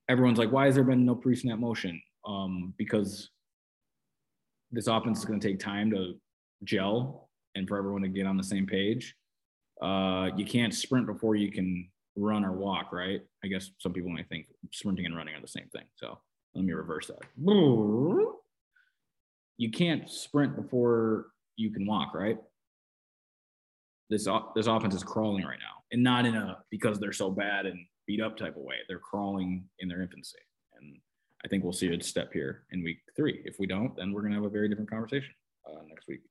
everyone's 0.09 0.37
like, 0.37 0.51
why 0.51 0.65
has 0.65 0.75
there 0.75 0.83
been 0.83 1.05
no 1.05 1.15
pre-snap 1.15 1.59
motion? 1.59 2.01
Um, 2.27 2.73
because 2.77 3.29
this 4.71 4.87
offense 4.87 5.19
is 5.19 5.25
going 5.25 5.39
to 5.39 5.47
take 5.47 5.59
time 5.59 5.91
to 5.91 6.13
gel 6.63 7.29
and 7.55 7.67
for 7.67 7.77
everyone 7.77 8.01
to 8.01 8.07
get 8.07 8.27
on 8.27 8.37
the 8.37 8.43
same 8.43 8.65
page. 8.65 9.15
Uh, 9.81 10.29
you 10.35 10.45
can't 10.45 10.73
sprint 10.73 11.05
before 11.05 11.35
you 11.35 11.51
can 11.51 11.89
run 12.15 12.45
or 12.45 12.53
walk, 12.53 12.91
right? 12.91 13.21
I 13.43 13.47
guess 13.47 13.71
some 13.79 13.93
people 13.93 14.09
might 14.09 14.29
think 14.29 14.47
sprinting 14.71 15.05
and 15.05 15.15
running 15.15 15.35
are 15.35 15.41
the 15.41 15.47
same 15.47 15.67
thing. 15.73 15.85
So 15.95 16.17
let 16.53 16.63
me 16.63 16.73
reverse 16.73 17.07
that. 17.07 17.19
You 19.57 19.71
can't 19.71 20.09
sprint 20.09 20.55
before 20.55 21.27
you 21.55 21.71
can 21.71 21.85
walk, 21.85 22.13
right? 22.13 22.37
This 24.09 24.27
this 24.55 24.67
offense 24.67 24.93
is 24.93 25.03
crawling 25.03 25.43
right 25.45 25.59
now, 25.59 25.83
and 25.91 26.03
not 26.03 26.25
in 26.25 26.35
a 26.35 26.57
because 26.69 26.99
they're 26.99 27.11
so 27.11 27.31
bad 27.31 27.65
and 27.65 27.79
beat 28.07 28.21
up 28.21 28.37
type 28.37 28.55
of 28.55 28.63
way. 28.63 28.75
They're 28.87 28.99
crawling 28.99 29.65
in 29.79 29.87
their 29.87 30.01
infancy. 30.01 30.39
And 30.77 30.97
I 31.43 31.47
think 31.47 31.63
we'll 31.63 31.73
see 31.73 31.93
a 31.93 32.01
step 32.01 32.33
here 32.33 32.63
in 32.71 32.83
week 32.83 32.99
three. 33.15 33.41
If 33.45 33.59
we 33.59 33.67
don't, 33.67 33.95
then 33.95 34.11
we're 34.11 34.21
going 34.21 34.31
to 34.31 34.37
have 34.37 34.45
a 34.45 34.49
very 34.49 34.69
different 34.69 34.89
conversation 34.89 35.33
uh, 35.67 35.81
next 35.87 36.07
week 36.07 36.21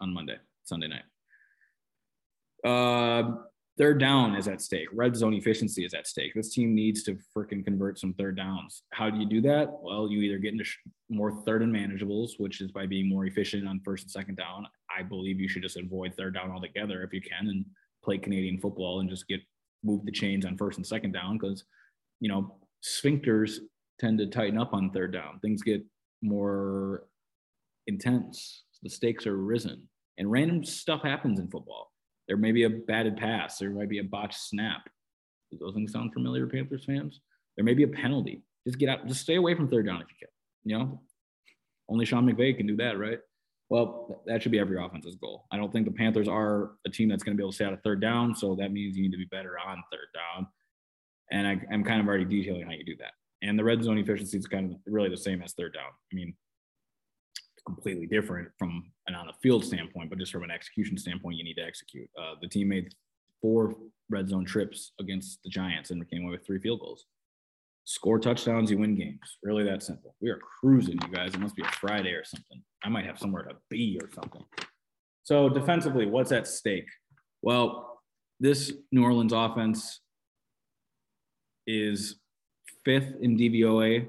on 0.00 0.12
Monday, 0.12 0.36
Sunday 0.64 0.88
night. 0.88 1.04
Uh, 2.64 3.36
third 3.76 3.98
down 3.98 4.36
is 4.36 4.48
at 4.48 4.60
stake. 4.60 4.88
Red 4.92 5.16
zone 5.16 5.34
efficiency 5.34 5.84
is 5.84 5.94
at 5.94 6.06
stake. 6.06 6.32
This 6.34 6.54
team 6.54 6.74
needs 6.74 7.02
to 7.04 7.18
freaking 7.36 7.64
convert 7.64 7.98
some 7.98 8.14
third 8.14 8.36
downs. 8.36 8.82
How 8.92 9.10
do 9.10 9.18
you 9.18 9.26
do 9.26 9.40
that? 9.42 9.70
Well, 9.82 10.08
you 10.08 10.20
either 10.20 10.38
get 10.38 10.52
into 10.52 10.64
more 11.10 11.42
third 11.44 11.62
and 11.62 11.74
manageables, 11.74 12.38
which 12.38 12.60
is 12.60 12.70
by 12.70 12.86
being 12.86 13.08
more 13.08 13.26
efficient 13.26 13.66
on 13.66 13.80
first 13.84 14.04
and 14.04 14.10
second 14.10 14.36
down. 14.36 14.66
I 14.96 15.02
believe 15.02 15.40
you 15.40 15.48
should 15.48 15.62
just 15.62 15.76
avoid 15.76 16.14
third 16.14 16.34
down 16.34 16.50
altogether 16.50 17.02
if 17.02 17.12
you 17.12 17.20
can 17.20 17.48
and 17.48 17.64
play 18.04 18.18
Canadian 18.18 18.58
football 18.58 19.00
and 19.00 19.08
just 19.08 19.28
get 19.28 19.40
move 19.82 20.04
the 20.04 20.12
chains 20.12 20.44
on 20.44 20.56
first 20.56 20.78
and 20.78 20.86
second 20.86 21.12
down 21.12 21.38
because, 21.38 21.64
you 22.20 22.28
know, 22.28 22.56
sphincters 22.82 23.58
tend 23.98 24.18
to 24.18 24.26
tighten 24.26 24.58
up 24.58 24.72
on 24.74 24.90
third 24.90 25.12
down. 25.12 25.38
Things 25.40 25.62
get 25.62 25.84
more 26.22 27.04
intense. 27.86 28.64
The 28.82 28.90
stakes 28.90 29.26
are 29.26 29.36
risen, 29.36 29.88
and 30.18 30.30
random 30.30 30.64
stuff 30.64 31.02
happens 31.02 31.38
in 31.38 31.48
football. 31.48 31.92
There 32.28 32.36
may 32.36 32.52
be 32.52 32.64
a 32.64 32.70
batted 32.70 33.16
pass. 33.16 33.58
There 33.58 33.70
might 33.70 33.88
be 33.88 33.98
a 33.98 34.04
botched 34.04 34.40
snap. 34.40 34.88
Do 35.50 35.58
those 35.58 35.74
things 35.74 35.92
sound 35.92 36.12
familiar, 36.12 36.46
Panthers 36.46 36.84
fans? 36.84 37.20
There 37.56 37.64
may 37.64 37.74
be 37.74 37.82
a 37.82 37.88
penalty. 37.88 38.42
Just 38.66 38.78
get 38.78 38.88
out. 38.88 39.06
Just 39.06 39.20
stay 39.20 39.36
away 39.36 39.54
from 39.54 39.68
third 39.68 39.86
down 39.86 40.00
if 40.00 40.08
you 40.08 40.16
can. 40.18 40.28
You 40.64 40.78
know, 40.78 41.00
only 41.88 42.04
Sean 42.04 42.26
McVay 42.26 42.56
can 42.56 42.66
do 42.66 42.76
that, 42.76 42.98
right? 42.98 43.18
Well, 43.72 44.22
that 44.26 44.42
should 44.42 44.52
be 44.52 44.58
every 44.58 44.76
offense's 44.76 45.16
goal. 45.16 45.46
I 45.50 45.56
don't 45.56 45.72
think 45.72 45.86
the 45.86 45.92
Panthers 45.92 46.28
are 46.28 46.72
a 46.86 46.90
team 46.90 47.08
that's 47.08 47.22
going 47.22 47.34
to 47.34 47.40
be 47.40 47.42
able 47.42 47.52
to 47.52 47.54
stay 47.54 47.64
out 47.64 47.72
of 47.72 47.80
third 47.80 48.02
down. 48.02 48.36
So 48.36 48.54
that 48.56 48.70
means 48.70 48.98
you 48.98 49.02
need 49.02 49.12
to 49.12 49.16
be 49.16 49.24
better 49.24 49.56
on 49.66 49.82
third 49.90 50.08
down. 50.12 50.46
And 51.30 51.48
I, 51.48 51.58
am 51.72 51.82
kind 51.82 51.98
of 51.98 52.06
already 52.06 52.26
detailing 52.26 52.66
how 52.66 52.72
you 52.72 52.84
do 52.84 52.96
that. 52.98 53.12
And 53.40 53.58
the 53.58 53.64
red 53.64 53.82
zone 53.82 53.96
efficiency 53.96 54.36
is 54.36 54.46
kind 54.46 54.72
of 54.72 54.76
really 54.84 55.08
the 55.08 55.16
same 55.16 55.40
as 55.40 55.54
third 55.54 55.72
down. 55.72 55.86
I 56.12 56.14
mean, 56.14 56.34
completely 57.64 58.06
different 58.06 58.50
from 58.58 58.92
an 59.06 59.14
on 59.14 59.28
the 59.28 59.32
field 59.42 59.64
standpoint, 59.64 60.10
but 60.10 60.18
just 60.18 60.32
from 60.32 60.42
an 60.42 60.50
execution 60.50 60.98
standpoint, 60.98 61.38
you 61.38 61.44
need 61.44 61.54
to 61.54 61.64
execute. 61.64 62.10
Uh, 62.20 62.34
the 62.42 62.48
team 62.48 62.68
made 62.68 62.94
four 63.40 63.74
red 64.10 64.28
zone 64.28 64.44
trips 64.44 64.92
against 65.00 65.42
the 65.44 65.48
Giants 65.48 65.90
and 65.90 66.10
came 66.10 66.24
away 66.24 66.32
with 66.32 66.44
three 66.44 66.60
field 66.60 66.80
goals 66.80 67.06
score 67.84 68.18
touchdowns, 68.18 68.70
you 68.70 68.78
win 68.78 68.94
games. 68.94 69.38
Really 69.42 69.64
that 69.64 69.82
simple. 69.82 70.14
We 70.20 70.30
are 70.30 70.38
cruising, 70.60 70.98
you 71.02 71.14
guys. 71.14 71.34
It 71.34 71.40
must 71.40 71.56
be 71.56 71.62
a 71.62 71.68
Friday 71.72 72.10
or 72.10 72.24
something. 72.24 72.62
I 72.84 72.88
might 72.88 73.06
have 73.06 73.18
somewhere 73.18 73.42
to 73.44 73.56
be 73.70 73.98
or 74.00 74.08
something. 74.12 74.44
So 75.24 75.48
defensively, 75.48 76.06
what's 76.06 76.32
at 76.32 76.46
stake? 76.46 76.88
Well, 77.42 78.00
this 78.40 78.72
New 78.90 79.04
Orleans 79.04 79.32
offense 79.32 80.00
is 81.66 82.16
fifth 82.84 83.14
in 83.20 83.36
DVOA 83.36 84.08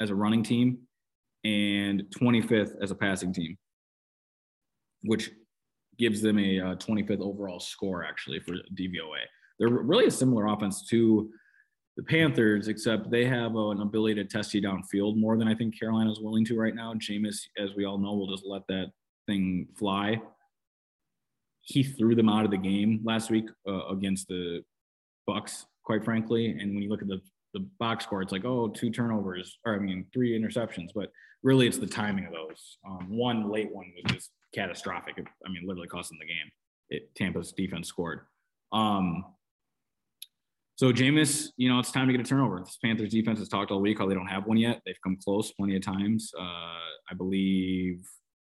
as 0.00 0.10
a 0.10 0.14
running 0.14 0.42
team 0.42 0.78
and 1.44 2.02
25th 2.14 2.82
as 2.82 2.90
a 2.90 2.94
passing 2.94 3.32
team, 3.32 3.56
which 5.02 5.30
gives 5.98 6.20
them 6.20 6.38
a 6.38 6.60
uh, 6.60 6.74
25th 6.76 7.20
overall 7.20 7.60
score 7.60 8.04
actually 8.04 8.40
for 8.40 8.54
DVOA. 8.74 9.20
They're 9.58 9.68
really 9.68 10.06
a 10.06 10.10
similar 10.10 10.46
offense 10.46 10.86
to 10.88 11.30
the 12.00 12.06
Panthers, 12.06 12.68
except 12.68 13.10
they 13.10 13.26
have 13.26 13.54
an 13.56 13.82
ability 13.82 14.14
to 14.14 14.24
test 14.24 14.54
you 14.54 14.62
downfield 14.62 15.18
more 15.18 15.36
than 15.36 15.46
I 15.46 15.54
think 15.54 15.78
Carolina 15.78 16.10
is 16.10 16.18
willing 16.18 16.46
to 16.46 16.58
right 16.58 16.74
now. 16.74 16.94
Jameis, 16.94 17.42
as 17.58 17.74
we 17.76 17.84
all 17.84 17.98
know, 17.98 18.14
will 18.14 18.34
just 18.34 18.46
let 18.46 18.66
that 18.68 18.90
thing 19.26 19.68
fly. 19.76 20.18
He 21.60 21.82
threw 21.82 22.14
them 22.14 22.30
out 22.30 22.46
of 22.46 22.50
the 22.50 22.56
game 22.56 23.02
last 23.04 23.30
week 23.30 23.50
uh, 23.68 23.88
against 23.88 24.28
the 24.28 24.64
Bucs, 25.28 25.66
quite 25.84 26.02
frankly. 26.02 26.56
And 26.58 26.72
when 26.74 26.82
you 26.82 26.88
look 26.88 27.02
at 27.02 27.08
the 27.08 27.20
the 27.52 27.68
box 27.80 28.04
score, 28.04 28.22
it's 28.22 28.32
like, 28.32 28.44
oh, 28.44 28.68
two 28.68 28.90
turnovers, 28.90 29.58
or 29.66 29.74
I 29.74 29.78
mean, 29.80 30.06
three 30.12 30.40
interceptions. 30.40 30.90
But 30.94 31.10
really, 31.42 31.66
it's 31.66 31.78
the 31.78 31.86
timing 31.86 32.24
of 32.24 32.32
those. 32.32 32.78
Um, 32.88 33.08
one 33.10 33.50
late 33.50 33.74
one 33.74 33.92
was 33.94 34.14
just 34.14 34.30
catastrophic. 34.54 35.18
I 35.18 35.50
mean, 35.50 35.64
literally 35.66 35.88
costing 35.88 36.18
the 36.18 36.26
game. 36.26 36.50
It, 36.88 37.14
Tampa's 37.14 37.52
defense 37.52 37.88
scored. 37.88 38.20
Um, 38.72 39.24
so 40.80 40.90
Jameis, 40.90 41.48
you 41.58 41.68
know, 41.68 41.78
it's 41.78 41.92
time 41.92 42.06
to 42.06 42.12
get 42.14 42.22
a 42.22 42.24
turnover. 42.24 42.58
This 42.60 42.78
Panthers 42.82 43.10
defense 43.10 43.38
has 43.38 43.50
talked 43.50 43.70
all 43.70 43.82
week 43.82 43.98
how 43.98 44.08
they 44.08 44.14
don't 44.14 44.26
have 44.28 44.46
one 44.46 44.56
yet. 44.56 44.80
They've 44.86 44.96
come 45.04 45.18
close 45.22 45.52
plenty 45.52 45.76
of 45.76 45.82
times. 45.82 46.32
Uh, 46.34 46.42
I 46.42 47.14
believe 47.18 48.08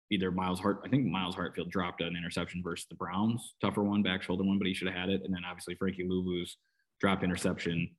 either 0.09 0.31
Myles 0.31 0.61
Hart, 0.61 0.79
I 0.85 0.87
think 0.87 1.05
Myles 1.05 1.35
Hartsfield 1.35 1.69
dropped 1.69 1.99
an 1.99 2.15
interception 2.15 2.61
versus 2.63 2.87
the 2.89 2.95
Browns, 2.95 3.55
tougher 3.59 3.83
one, 3.83 4.03
back 4.03 4.23
shoulder 4.23 4.45
one, 4.45 4.57
but 4.57 4.67
he 4.67 4.73
should 4.73 4.87
have 4.87 4.95
had 4.95 5.09
it. 5.09 5.23
And 5.25 5.33
then 5.33 5.41
obviously 5.45 5.75
Frankie 5.75 6.07
Luvu's 6.07 6.55
dropped 7.01 7.25
interception 7.25 7.89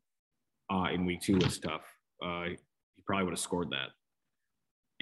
uh, 0.73 0.87
in 0.91 1.05
week 1.05 1.21
two 1.21 1.37
was 1.37 1.59
tough. 1.59 1.83
Uh, 2.25 2.45
he 2.45 3.03
probably 3.05 3.25
would 3.25 3.33
have 3.33 3.39
scored 3.39 3.69
that, 3.73 3.91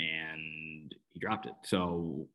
and 0.02 0.92
he 1.12 1.20
dropped 1.20 1.46
it. 1.46 1.54
So, 1.62 2.26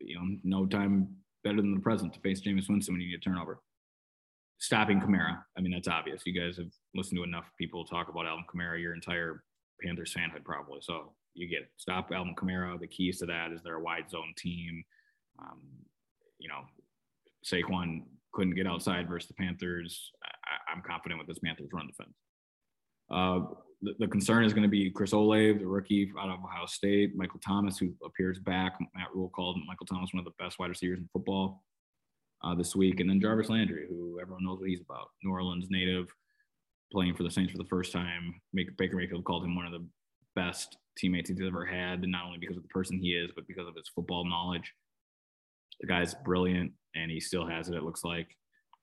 you 0.00 0.14
know, 0.14 0.38
no 0.44 0.64
time 0.64 1.08
better 1.44 1.56
than 1.56 1.74
the 1.74 1.80
present 1.80 2.14
to 2.14 2.20
face 2.20 2.40
Jameis 2.40 2.70
Winston 2.70 2.94
when 2.94 3.02
you 3.02 3.10
get 3.10 3.18
a 3.18 3.28
turnover. 3.28 3.60
Stopping 4.62 5.00
Kamara, 5.00 5.42
I 5.58 5.60
mean, 5.60 5.72
that's 5.72 5.88
obvious. 5.88 6.22
You 6.24 6.40
guys 6.40 6.56
have 6.56 6.70
listened 6.94 7.18
to 7.18 7.24
enough 7.24 7.50
people 7.58 7.84
talk 7.84 8.08
about 8.08 8.26
Alvin 8.26 8.44
Kamara 8.48 8.80
your 8.80 8.94
entire 8.94 9.42
Panthers 9.82 10.14
fanhood, 10.14 10.44
probably. 10.44 10.78
So 10.82 11.14
you 11.34 11.48
get 11.48 11.62
it. 11.62 11.70
Stop 11.78 12.12
Alvin 12.14 12.36
Kamara. 12.36 12.78
The 12.78 12.86
keys 12.86 13.18
to 13.18 13.26
that 13.26 13.50
is 13.50 13.60
they're 13.64 13.74
a 13.74 13.82
wide 13.82 14.08
zone 14.08 14.32
team. 14.38 14.84
Um, 15.40 15.62
you 16.38 16.48
know, 16.48 16.60
Saquon 17.44 18.02
couldn't 18.32 18.54
get 18.54 18.68
outside 18.68 19.08
versus 19.08 19.26
the 19.26 19.34
Panthers. 19.34 20.12
I, 20.24 20.72
am 20.72 20.82
confident 20.86 21.18
with 21.18 21.26
this 21.26 21.40
Panthers 21.40 21.70
run 21.72 21.88
defense. 21.88 22.14
Uh, 23.10 23.40
the, 23.82 23.94
the, 23.98 24.06
concern 24.06 24.44
is 24.44 24.52
going 24.52 24.62
to 24.62 24.68
be 24.68 24.92
Chris 24.92 25.10
Olave, 25.10 25.58
the 25.58 25.66
rookie 25.66 26.12
out 26.16 26.28
of 26.28 26.38
Ohio 26.38 26.66
State, 26.66 27.16
Michael 27.16 27.40
Thomas, 27.44 27.78
who 27.78 27.92
appears 28.04 28.38
back. 28.38 28.74
Matt 28.94 29.08
Rhule 29.12 29.28
called 29.28 29.58
Michael 29.66 29.86
Thomas 29.86 30.14
one 30.14 30.20
of 30.20 30.24
the 30.24 30.44
best 30.44 30.60
wide 30.60 30.68
receivers 30.68 31.00
in 31.00 31.08
football 31.12 31.64
uh, 32.44 32.54
this 32.54 32.74
week, 32.74 33.00
and 33.00 33.08
then 33.08 33.20
Jarvis 33.20 33.48
Landry, 33.48 33.86
who 33.88 34.18
everyone 34.20 34.44
knows 34.44 34.58
what 34.58 34.68
he's 34.68 34.80
about. 34.80 35.08
New 35.22 35.30
Orleans 35.30 35.66
native, 35.70 36.08
playing 36.90 37.14
for 37.14 37.22
the 37.22 37.30
Saints 37.30 37.52
for 37.52 37.58
the 37.58 37.68
first 37.68 37.92
time. 37.92 38.34
Baker 38.54 38.96
Mayfield 38.96 39.24
called 39.24 39.44
him 39.44 39.56
one 39.56 39.66
of 39.66 39.72
the 39.72 39.86
best 40.34 40.76
teammates 40.96 41.30
he's 41.30 41.40
ever 41.40 41.64
had, 41.64 42.02
and 42.02 42.12
not 42.12 42.24
only 42.26 42.38
because 42.38 42.56
of 42.56 42.62
the 42.62 42.68
person 42.68 42.98
he 42.98 43.10
is, 43.10 43.30
but 43.34 43.46
because 43.46 43.66
of 43.66 43.76
his 43.76 43.88
football 43.94 44.24
knowledge. 44.24 44.72
The 45.80 45.86
guy's 45.86 46.14
brilliant, 46.24 46.72
and 46.94 47.10
he 47.10 47.20
still 47.20 47.46
has 47.46 47.68
it. 47.68 47.74
It 47.74 47.82
looks 47.82 48.04
like 48.04 48.28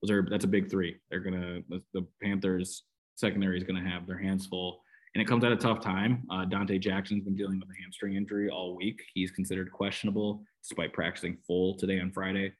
those 0.01 0.11
are 0.11 0.27
that's 0.29 0.45
a 0.45 0.49
big 0.49 0.69
three. 0.69 0.97
They're 1.09 1.19
gonna 1.19 1.61
the, 1.69 1.81
the 1.93 2.05
Panthers 2.21 2.83
secondary 3.15 3.57
is 3.57 3.63
gonna 3.63 3.87
have 3.87 4.07
their 4.07 4.17
hands 4.17 4.47
full, 4.47 4.81
and 5.13 5.21
it 5.21 5.27
comes 5.27 5.43
at 5.43 5.51
a 5.51 5.57
tough 5.57 5.81
time. 5.81 6.23
Uh, 6.31 6.45
Donte 6.45 6.79
Jackson's 6.79 7.23
been 7.23 7.35
dealing 7.35 7.59
with 7.59 7.69
a 7.69 7.81
hamstring 7.81 8.15
injury 8.15 8.49
all 8.49 8.75
week. 8.75 9.01
He's 9.13 9.31
considered 9.31 9.71
questionable 9.71 10.43
despite 10.63 10.93
practicing 10.93 11.37
full 11.45 11.77
today 11.77 11.99
on 11.99 12.11
Friday. 12.11 12.53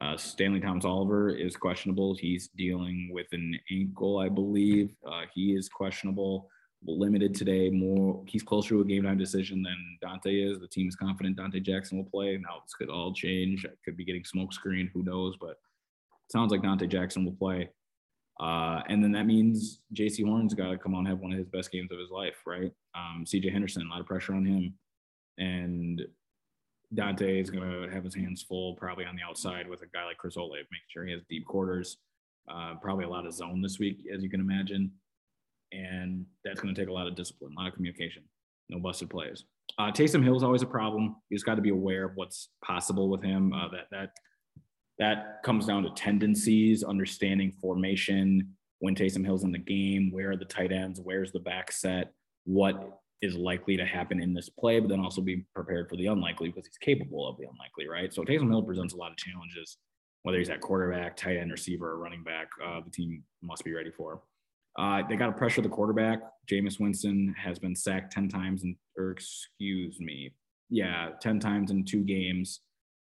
Uh, 0.00 0.14
Stantley 0.14 0.62
Thomas 0.62 0.84
Oliver 0.84 1.28
is 1.28 1.56
questionable. 1.56 2.14
He's 2.14 2.48
dealing 2.56 3.10
with 3.12 3.26
an 3.32 3.58
ankle, 3.70 4.18
I 4.18 4.30
believe. 4.30 4.94
Uh, 5.06 5.22
he 5.34 5.54
is 5.54 5.68
questionable, 5.68 6.48
limited 6.86 7.34
today. 7.34 7.68
More, 7.68 8.22
he's 8.26 8.42
closer 8.42 8.70
to 8.70 8.80
a 8.80 8.84
game 8.84 9.02
time 9.02 9.18
decision 9.18 9.62
than 9.62 9.98
Donte 10.02 10.52
is. 10.52 10.58
The 10.58 10.68
team 10.68 10.88
is 10.88 10.96
confident 10.96 11.36
Donte 11.36 11.62
Jackson 11.62 11.98
will 11.98 12.10
play. 12.10 12.38
Now 12.38 12.62
this 12.64 12.72
could 12.72 12.88
all 12.88 13.12
change. 13.12 13.66
I 13.66 13.74
could 13.84 13.96
be 13.96 14.04
getting 14.04 14.24
smoke 14.24 14.54
screen. 14.54 14.90
Who 14.94 15.02
knows? 15.02 15.36
But 15.38 15.58
sounds 16.30 16.50
like 16.50 16.62
Donte 16.62 16.88
Jackson 16.88 17.26
will 17.26 17.32
play. 17.32 17.68
Uh, 18.40 18.80
and 18.88 19.04
then 19.04 19.12
that 19.12 19.26
means 19.26 19.80
Jaycee 19.94 20.24
Horn's 20.24 20.54
got 20.54 20.70
to 20.70 20.78
come 20.78 20.94
on 20.94 21.04
have 21.04 21.18
one 21.18 21.32
of 21.32 21.38
his 21.38 21.48
best 21.48 21.70
games 21.70 21.92
of 21.92 21.98
his 21.98 22.10
life, 22.10 22.36
right? 22.46 22.72
Um, 22.94 23.26
CJ 23.26 23.52
Henderson, 23.52 23.86
a 23.86 23.90
lot 23.90 24.00
of 24.00 24.06
pressure 24.06 24.32
on 24.32 24.46
him, 24.46 24.72
and 25.36 26.00
Donte 26.94 27.40
is 27.40 27.50
going 27.50 27.68
to 27.68 27.88
have 27.92 28.04
his 28.04 28.14
hands 28.14 28.42
full 28.42 28.74
probably 28.74 29.04
on 29.04 29.16
the 29.16 29.22
outside 29.22 29.68
with 29.68 29.82
a 29.82 29.86
guy 29.86 30.04
like 30.04 30.18
Chris 30.18 30.36
Olave, 30.36 30.62
making 30.70 30.88
sure 30.88 31.04
he 31.04 31.12
has 31.12 31.22
deep 31.28 31.44
quarters. 31.46 31.98
Uh, 32.50 32.74
probably 32.82 33.04
a 33.04 33.08
lot 33.08 33.26
of 33.26 33.32
zone 33.32 33.62
this 33.62 33.78
week, 33.78 33.98
as 34.12 34.22
you 34.22 34.30
can 34.30 34.40
imagine. 34.40 34.90
And 35.72 36.26
that's 36.44 36.60
going 36.60 36.74
to 36.74 36.80
take 36.80 36.88
a 36.88 36.92
lot 36.92 37.06
of 37.06 37.14
discipline, 37.14 37.52
a 37.56 37.60
lot 37.60 37.68
of 37.68 37.74
communication, 37.74 38.24
no 38.68 38.80
busted 38.80 39.08
plays. 39.08 39.44
Uh, 39.78 39.92
Taysom 39.92 40.24
Hill 40.24 40.36
is 40.36 40.42
always 40.42 40.62
a 40.62 40.66
problem. 40.66 41.16
You 41.28 41.36
just 41.36 41.46
got 41.46 41.54
to 41.54 41.62
be 41.62 41.70
aware 41.70 42.06
of 42.06 42.12
what's 42.16 42.48
possible 42.64 43.08
with 43.08 43.22
him. 43.22 43.52
Uh, 43.52 43.68
that 43.68 43.86
that 43.92 44.10
that 44.98 45.42
comes 45.44 45.66
down 45.66 45.84
to 45.84 45.90
tendencies, 45.90 46.82
understanding 46.82 47.52
formation, 47.60 48.56
when 48.80 48.94
Taysom 48.94 49.24
Hill's 49.24 49.44
in 49.44 49.52
the 49.52 49.58
game, 49.58 50.10
where 50.10 50.32
are 50.32 50.36
the 50.36 50.44
tight 50.44 50.72
ends, 50.72 51.00
where's 51.02 51.32
the 51.32 51.38
back 51.38 51.70
set, 51.70 52.12
what 52.44 52.99
is 53.22 53.34
likely 53.34 53.76
to 53.76 53.84
happen 53.84 54.22
in 54.22 54.32
this 54.32 54.48
play, 54.48 54.80
but 54.80 54.88
then 54.88 55.00
also 55.00 55.20
be 55.20 55.44
prepared 55.54 55.88
for 55.88 55.96
the 55.96 56.06
unlikely 56.06 56.48
because 56.48 56.66
he's 56.66 56.78
capable 56.78 57.28
of 57.28 57.36
the 57.36 57.44
unlikely, 57.44 57.86
right? 57.86 58.12
So 58.12 58.22
Taysom 58.22 58.50
Hill 58.50 58.62
presents 58.62 58.94
a 58.94 58.96
lot 58.96 59.10
of 59.10 59.16
challenges, 59.18 59.76
whether 60.22 60.38
he's 60.38 60.48
at 60.48 60.60
quarterback, 60.60 61.16
tight 61.16 61.36
end, 61.36 61.52
receiver, 61.52 61.90
or 61.90 61.98
running 61.98 62.24
back. 62.24 62.48
Uh, 62.64 62.80
the 62.84 62.90
team 62.90 63.22
must 63.42 63.64
be 63.64 63.72
ready 63.72 63.90
for. 63.90 64.22
Uh, 64.78 65.02
they 65.08 65.16
got 65.16 65.26
to 65.26 65.32
pressure 65.32 65.60
the 65.60 65.68
quarterback. 65.68 66.20
Jameis 66.50 66.80
Winston 66.80 67.34
has 67.36 67.58
been 67.58 67.76
sacked 67.76 68.12
10 68.12 68.28
times, 68.28 68.62
and 68.62 68.76
or 68.96 69.10
excuse 69.10 70.00
me, 70.00 70.32
yeah, 70.70 71.10
10 71.20 71.40
times 71.40 71.70
in 71.70 71.84
two 71.84 72.02
games. 72.02 72.60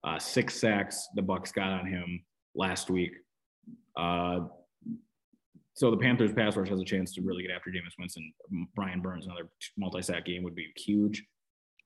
Uh, 0.04 0.20
six 0.20 0.60
sacks 0.60 1.08
the 1.16 1.22
Bucs 1.22 1.54
got 1.54 1.72
on 1.72 1.86
him 1.86 2.24
last 2.56 2.90
week. 2.90 3.14
Uh, 3.98 4.42
so 5.76 5.90
the 5.90 5.98
Panthers 5.98 6.32
pass 6.34 6.56
rush 6.56 6.70
has 6.70 6.80
a 6.80 6.86
chance 6.86 7.14
to 7.16 7.22
really 7.22 7.44
get 7.44 7.52
after 7.52 7.72
Jameis 7.72 7.98
Winston. 7.98 8.32
Brian 8.76 9.02
Burns, 9.02 9.26
another 9.26 9.50
multi-sack 9.78 10.26
game 10.26 10.44
would 10.44 10.56
be 10.56 10.68
huge. 10.78 11.24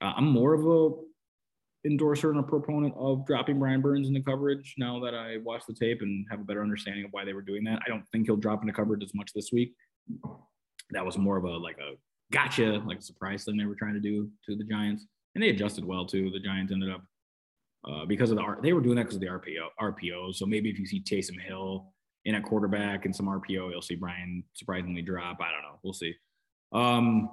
Uh, 0.01 0.13
I'm 0.17 0.27
more 0.27 0.53
of 0.53 0.65
a 0.65 1.87
endorser 1.87 2.31
and 2.31 2.39
a 2.39 2.43
proponent 2.43 2.93
of 2.97 3.25
dropping 3.25 3.59
Brian 3.59 3.81
Burns 3.81 4.09
into 4.09 4.21
coverage 4.21 4.75
now 4.77 4.99
that 4.99 5.15
I 5.15 5.37
watched 5.37 5.67
the 5.67 5.73
tape 5.73 6.01
and 6.01 6.25
have 6.29 6.41
a 6.41 6.43
better 6.43 6.61
understanding 6.61 7.05
of 7.05 7.11
why 7.11 7.23
they 7.23 7.33
were 7.33 7.41
doing 7.41 7.63
that. 7.63 7.79
I 7.85 7.89
don't 7.89 8.03
think 8.11 8.25
he'll 8.25 8.35
drop 8.35 8.61
into 8.61 8.73
coverage 8.73 9.03
as 9.03 9.13
much 9.15 9.31
this 9.33 9.51
week. 9.53 9.73
That 10.91 11.05
was 11.05 11.17
more 11.17 11.37
of 11.37 11.45
a 11.45 11.51
like 11.51 11.77
a 11.77 11.95
gotcha, 12.31 12.81
like 12.85 12.99
a 12.99 13.01
surprise 13.01 13.45
thing 13.45 13.57
they 13.57 13.65
were 13.65 13.75
trying 13.75 13.93
to 13.93 13.99
do 13.99 14.29
to 14.45 14.55
the 14.55 14.63
Giants, 14.65 15.05
and 15.35 15.43
they 15.43 15.49
adjusted 15.49 15.85
well 15.85 16.05
too. 16.05 16.29
The 16.29 16.39
Giants 16.39 16.73
ended 16.73 16.91
up 16.91 17.03
uh, 17.87 18.05
because 18.05 18.31
of 18.31 18.37
the 18.37 18.55
they 18.61 18.73
were 18.73 18.81
doing 18.81 18.95
that 18.97 19.03
because 19.03 19.15
of 19.15 19.21
the 19.21 19.27
RPO 19.27 19.67
RPO. 19.79 20.35
So 20.35 20.45
maybe 20.45 20.69
if 20.69 20.77
you 20.77 20.85
see 20.85 21.01
Taysom 21.01 21.39
Hill 21.39 21.93
in 22.27 22.35
a 22.35 22.41
quarterback 22.41 23.05
and 23.05 23.15
some 23.15 23.27
RPO, 23.27 23.71
you'll 23.71 23.81
see 23.81 23.95
Brian 23.95 24.43
surprisingly 24.53 25.01
drop. 25.01 25.37
I 25.39 25.49
don't 25.49 25.61
know. 25.61 25.79
We'll 25.81 25.93
see. 25.93 26.13
Um, 26.73 27.29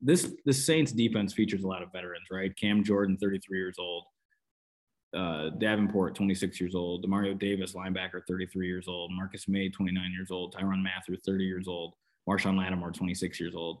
this 0.00 0.32
the 0.46 0.52
Saints 0.52 0.92
defense 0.92 1.34
features 1.34 1.64
a 1.64 1.66
lot 1.66 1.82
of 1.82 1.90
veterans, 1.90 2.28
right? 2.30 2.56
Cam 2.56 2.84
Jordan, 2.84 3.18
33 3.20 3.58
years 3.58 3.76
old. 3.76 4.04
Uh, 5.16 5.50
Davenport, 5.58 6.14
26 6.14 6.60
years 6.60 6.76
old. 6.76 7.04
Demario 7.04 7.36
Davis, 7.36 7.72
linebacker, 7.72 8.20
33 8.28 8.68
years 8.68 8.86
old. 8.86 9.10
Marcus 9.12 9.48
Maye, 9.48 9.68
29 9.68 10.12
years 10.12 10.30
old. 10.30 10.54
Tyrann 10.54 10.80
Mathieu, 10.80 11.16
30 11.26 11.44
years 11.44 11.66
old. 11.66 11.94
Marshon 12.30 12.56
Lattimore, 12.56 12.92
26 12.92 13.40
years 13.40 13.56
old. 13.56 13.78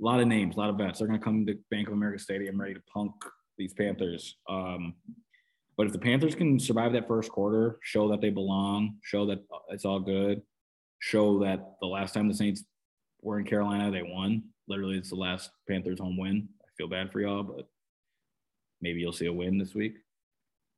A 0.00 0.04
lot 0.04 0.20
of 0.20 0.28
names, 0.28 0.54
a 0.54 0.60
lot 0.60 0.70
of 0.70 0.76
vets. 0.76 1.00
They're 1.00 1.08
going 1.08 1.18
to 1.18 1.24
come 1.24 1.44
to 1.44 1.58
Bank 1.72 1.88
of 1.88 1.94
America 1.94 2.20
Stadium 2.20 2.60
ready 2.60 2.74
to 2.74 2.82
punk 2.92 3.12
these 3.58 3.74
Panthers. 3.74 4.36
Um, 4.48 4.94
but 5.76 5.86
if 5.86 5.92
the 5.92 5.98
Panthers 5.98 6.34
can 6.34 6.58
survive 6.58 6.92
that 6.92 7.08
first 7.08 7.30
quarter, 7.30 7.78
show 7.82 8.08
that 8.08 8.20
they 8.20 8.30
belong, 8.30 8.96
show 9.02 9.26
that 9.26 9.44
it's 9.68 9.84
all 9.84 10.00
good, 10.00 10.42
show 11.00 11.38
that 11.40 11.76
the 11.80 11.86
last 11.86 12.14
time 12.14 12.28
the 12.28 12.34
Saints 12.34 12.64
were 13.20 13.38
in 13.38 13.44
Carolina, 13.44 13.90
they 13.90 14.02
won. 14.02 14.42
Literally, 14.68 14.96
it's 14.96 15.10
the 15.10 15.16
last 15.16 15.50
Panthers 15.68 16.00
home 16.00 16.16
win. 16.16 16.48
I 16.62 16.68
feel 16.78 16.88
bad 16.88 17.12
for 17.12 17.20
y'all, 17.20 17.42
but 17.42 17.68
maybe 18.80 19.00
you'll 19.00 19.12
see 19.12 19.26
a 19.26 19.32
win 19.32 19.58
this 19.58 19.74
week. 19.74 19.96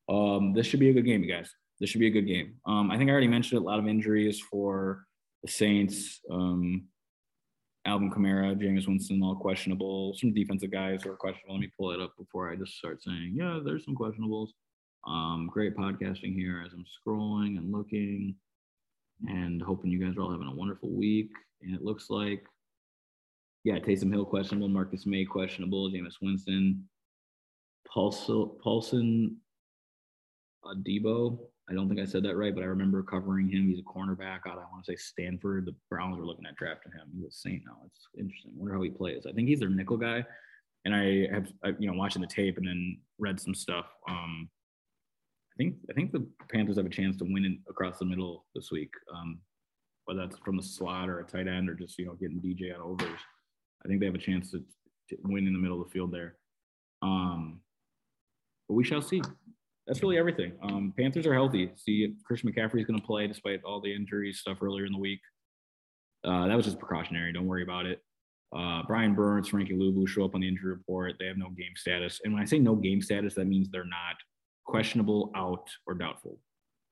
Um, 0.08 0.52
this 0.52 0.66
should 0.66 0.80
be 0.80 0.90
a 0.90 0.92
good 0.94 1.04
game, 1.04 1.22
you 1.22 1.32
guys. 1.32 1.50
This 1.80 1.90
should 1.90 2.00
be 2.00 2.08
a 2.08 2.10
good 2.10 2.26
game. 2.26 2.54
Um, 2.66 2.90
I 2.90 2.98
think 2.98 3.08
I 3.08 3.12
already 3.12 3.28
mentioned 3.28 3.60
a 3.60 3.64
lot 3.64 3.78
of 3.78 3.86
injuries 3.86 4.40
for 4.40 5.04
the 5.44 5.50
Saints. 5.50 6.20
Um, 6.30 6.86
Alvin 7.84 8.10
Kamara, 8.10 8.60
Jameis 8.60 8.88
Winston, 8.88 9.22
all 9.22 9.36
questionable. 9.36 10.14
Some 10.14 10.34
defensive 10.34 10.72
guys 10.72 11.06
are 11.06 11.14
questionable. 11.14 11.54
Let 11.54 11.60
me 11.60 11.72
pull 11.78 11.92
it 11.92 12.00
up 12.00 12.14
before 12.18 12.50
I 12.50 12.56
just 12.56 12.76
start 12.76 13.02
saying, 13.02 13.34
yeah, 13.36 13.60
there's 13.64 13.84
some 13.84 13.94
questionables. 13.94 14.48
Um, 15.06 15.48
great 15.52 15.76
podcasting 15.76 16.34
here 16.34 16.62
as 16.66 16.72
I'm 16.72 16.84
scrolling 16.84 17.56
and 17.58 17.72
looking 17.72 18.34
and 19.26 19.62
hoping 19.62 19.90
you 19.90 20.04
guys 20.04 20.16
are 20.16 20.22
all 20.22 20.30
having 20.30 20.48
a 20.48 20.54
wonderful 20.54 20.90
week. 20.90 21.30
And 21.62 21.74
it 21.74 21.82
looks 21.82 22.10
like, 22.10 22.44
yeah, 23.64 23.78
Taysom 23.78 24.12
Hill 24.12 24.24
questionable, 24.24 24.68
Marcus 24.68 25.06
Maye 25.06 25.24
questionable, 25.24 25.90
Jameis 25.90 26.14
Winston, 26.22 26.88
Paulson, 27.92 28.50
Paulson 28.62 29.36
Adebo. 30.64 31.38
I 31.70 31.74
don't 31.74 31.88
think 31.88 32.00
I 32.00 32.04
said 32.06 32.22
that 32.22 32.36
right, 32.36 32.54
but 32.54 32.62
I 32.62 32.66
remember 32.66 33.02
covering 33.02 33.48
him. 33.50 33.68
He's 33.68 33.80
a 33.80 33.82
cornerback 33.82 34.40
out. 34.46 34.58
I 34.58 34.70
want 34.72 34.84
to 34.84 34.92
say 34.92 34.96
Stanford. 34.96 35.66
The 35.66 35.74
Browns 35.90 36.18
were 36.18 36.24
looking 36.24 36.46
at 36.46 36.56
drafting 36.56 36.92
him. 36.92 37.08
He's 37.14 37.26
a 37.26 37.30
Saint 37.30 37.62
now. 37.66 37.76
It's 37.86 38.08
interesting. 38.18 38.52
I 38.54 38.58
wonder 38.58 38.74
how 38.74 38.82
he 38.82 38.90
plays. 38.90 39.26
I 39.28 39.32
think 39.32 39.48
he's 39.48 39.60
their 39.60 39.68
nickel 39.68 39.98
guy. 39.98 40.24
And 40.84 40.94
I 40.94 41.26
have, 41.34 41.48
you 41.78 41.90
know, 41.90 41.98
watching 41.98 42.22
the 42.22 42.28
tape 42.28 42.56
and 42.56 42.66
then 42.66 42.98
read 43.18 43.38
some 43.38 43.54
stuff. 43.54 43.86
Um, 44.08 44.48
think 45.58 45.76
I 45.90 45.92
think 45.92 46.12
the 46.12 46.26
Panthers 46.50 46.76
have 46.76 46.86
a 46.86 46.90
chance 46.90 47.16
to 47.18 47.24
win 47.24 47.44
in, 47.44 47.58
across 47.68 47.98
the 47.98 48.06
middle 48.06 48.46
this 48.54 48.70
week. 48.70 48.90
Um, 49.14 49.40
whether 50.08 50.20
that's 50.20 50.38
from 50.38 50.56
the 50.56 50.62
slot 50.62 51.10
or 51.10 51.20
a 51.20 51.24
tight 51.24 51.46
end 51.46 51.68
or 51.68 51.74
just 51.74 51.98
you 51.98 52.06
know 52.06 52.14
getting 52.14 52.40
DJ 52.40 52.74
on 52.74 52.80
overs. 52.80 53.20
I 53.84 53.88
think 53.88 54.00
they 54.00 54.06
have 54.06 54.14
a 54.14 54.18
chance 54.18 54.50
to, 54.52 54.58
to 55.10 55.16
win 55.24 55.46
in 55.46 55.52
the 55.52 55.58
middle 55.58 55.80
of 55.80 55.86
the 55.86 55.92
field 55.92 56.12
there. 56.12 56.36
Um, 57.02 57.60
but 58.68 58.74
we 58.74 58.84
shall 58.84 59.02
see. 59.02 59.20
That's 59.86 60.02
really 60.02 60.18
everything. 60.18 60.52
Um, 60.62 60.94
Panthers 60.98 61.26
are 61.26 61.34
healthy. 61.34 61.70
See, 61.76 62.14
Christian 62.24 62.50
McCaffrey 62.50 62.80
is 62.80 62.86
going 62.86 62.98
to 62.98 63.06
play 63.06 63.26
despite 63.26 63.60
all 63.64 63.80
the 63.80 63.94
injuries 63.94 64.40
stuff 64.40 64.58
earlier 64.62 64.86
in 64.86 64.92
the 64.92 64.98
week. 64.98 65.20
Uh, 66.24 66.48
that 66.48 66.56
was 66.56 66.64
just 66.64 66.78
precautionary. 66.78 67.32
Don't 67.32 67.46
worry 67.46 67.62
about 67.62 67.86
it. 67.86 68.02
Uh, 68.54 68.82
Brian 68.86 69.14
Burns, 69.14 69.48
Frankie 69.48 69.74
Luvu 69.74 70.08
show 70.08 70.24
up 70.24 70.34
on 70.34 70.40
the 70.40 70.48
injury 70.48 70.72
report. 70.72 71.14
They 71.18 71.26
have 71.26 71.36
no 71.36 71.50
game 71.50 71.72
status. 71.76 72.20
And 72.24 72.32
when 72.32 72.42
I 72.42 72.46
say 72.46 72.58
no 72.58 72.74
game 72.74 73.02
status, 73.02 73.34
that 73.34 73.46
means 73.46 73.68
they're 73.70 73.84
not 73.84 74.16
questionable, 74.68 75.32
out, 75.34 75.68
or 75.86 75.94
doubtful. 75.94 76.38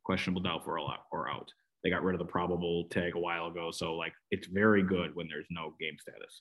Questionable, 0.05 0.43
doubtful, 0.43 0.73
or 1.12 1.31
out. 1.31 1.53
They 1.85 1.91
got 1.91 2.03
rid 2.03 2.15
of 2.15 2.19
the 2.19 2.33
probable 2.33 2.89
tag 2.91 3.15
a 3.15 3.19
while 3.19 3.47
ago. 3.47 3.71
So, 3.71 3.95
like, 3.95 4.15
it's 4.31 4.49
very 4.49 4.83
good 4.83 5.15
when 5.15 5.29
there's 5.29 5.47
no 5.51 5.75
game 5.79 5.97
status. 6.01 6.41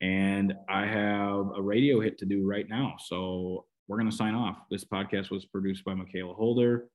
And 0.00 0.54
I 0.70 0.86
have 0.86 1.50
a 1.56 1.60
radio 1.60 2.00
hit 2.00 2.16
to 2.18 2.26
do 2.26 2.46
right 2.46 2.68
now. 2.68 2.94
So, 3.04 3.66
we're 3.88 3.98
going 3.98 4.10
to 4.10 4.16
sign 4.16 4.34
off. 4.34 4.58
This 4.70 4.84
podcast 4.84 5.30
was 5.30 5.46
produced 5.46 5.84
by 5.84 5.94
Michaela 5.94 6.34
Holder. 6.34 6.88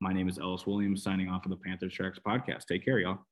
My 0.00 0.12
name 0.12 0.28
is 0.28 0.38
Ellis 0.38 0.66
Williams, 0.66 1.02
signing 1.02 1.28
off 1.28 1.44
of 1.44 1.50
the 1.50 1.56
Panthers 1.56 1.92
Tracks 1.92 2.18
podcast. 2.26 2.64
Take 2.66 2.84
care, 2.84 2.98
y'all. 2.98 3.26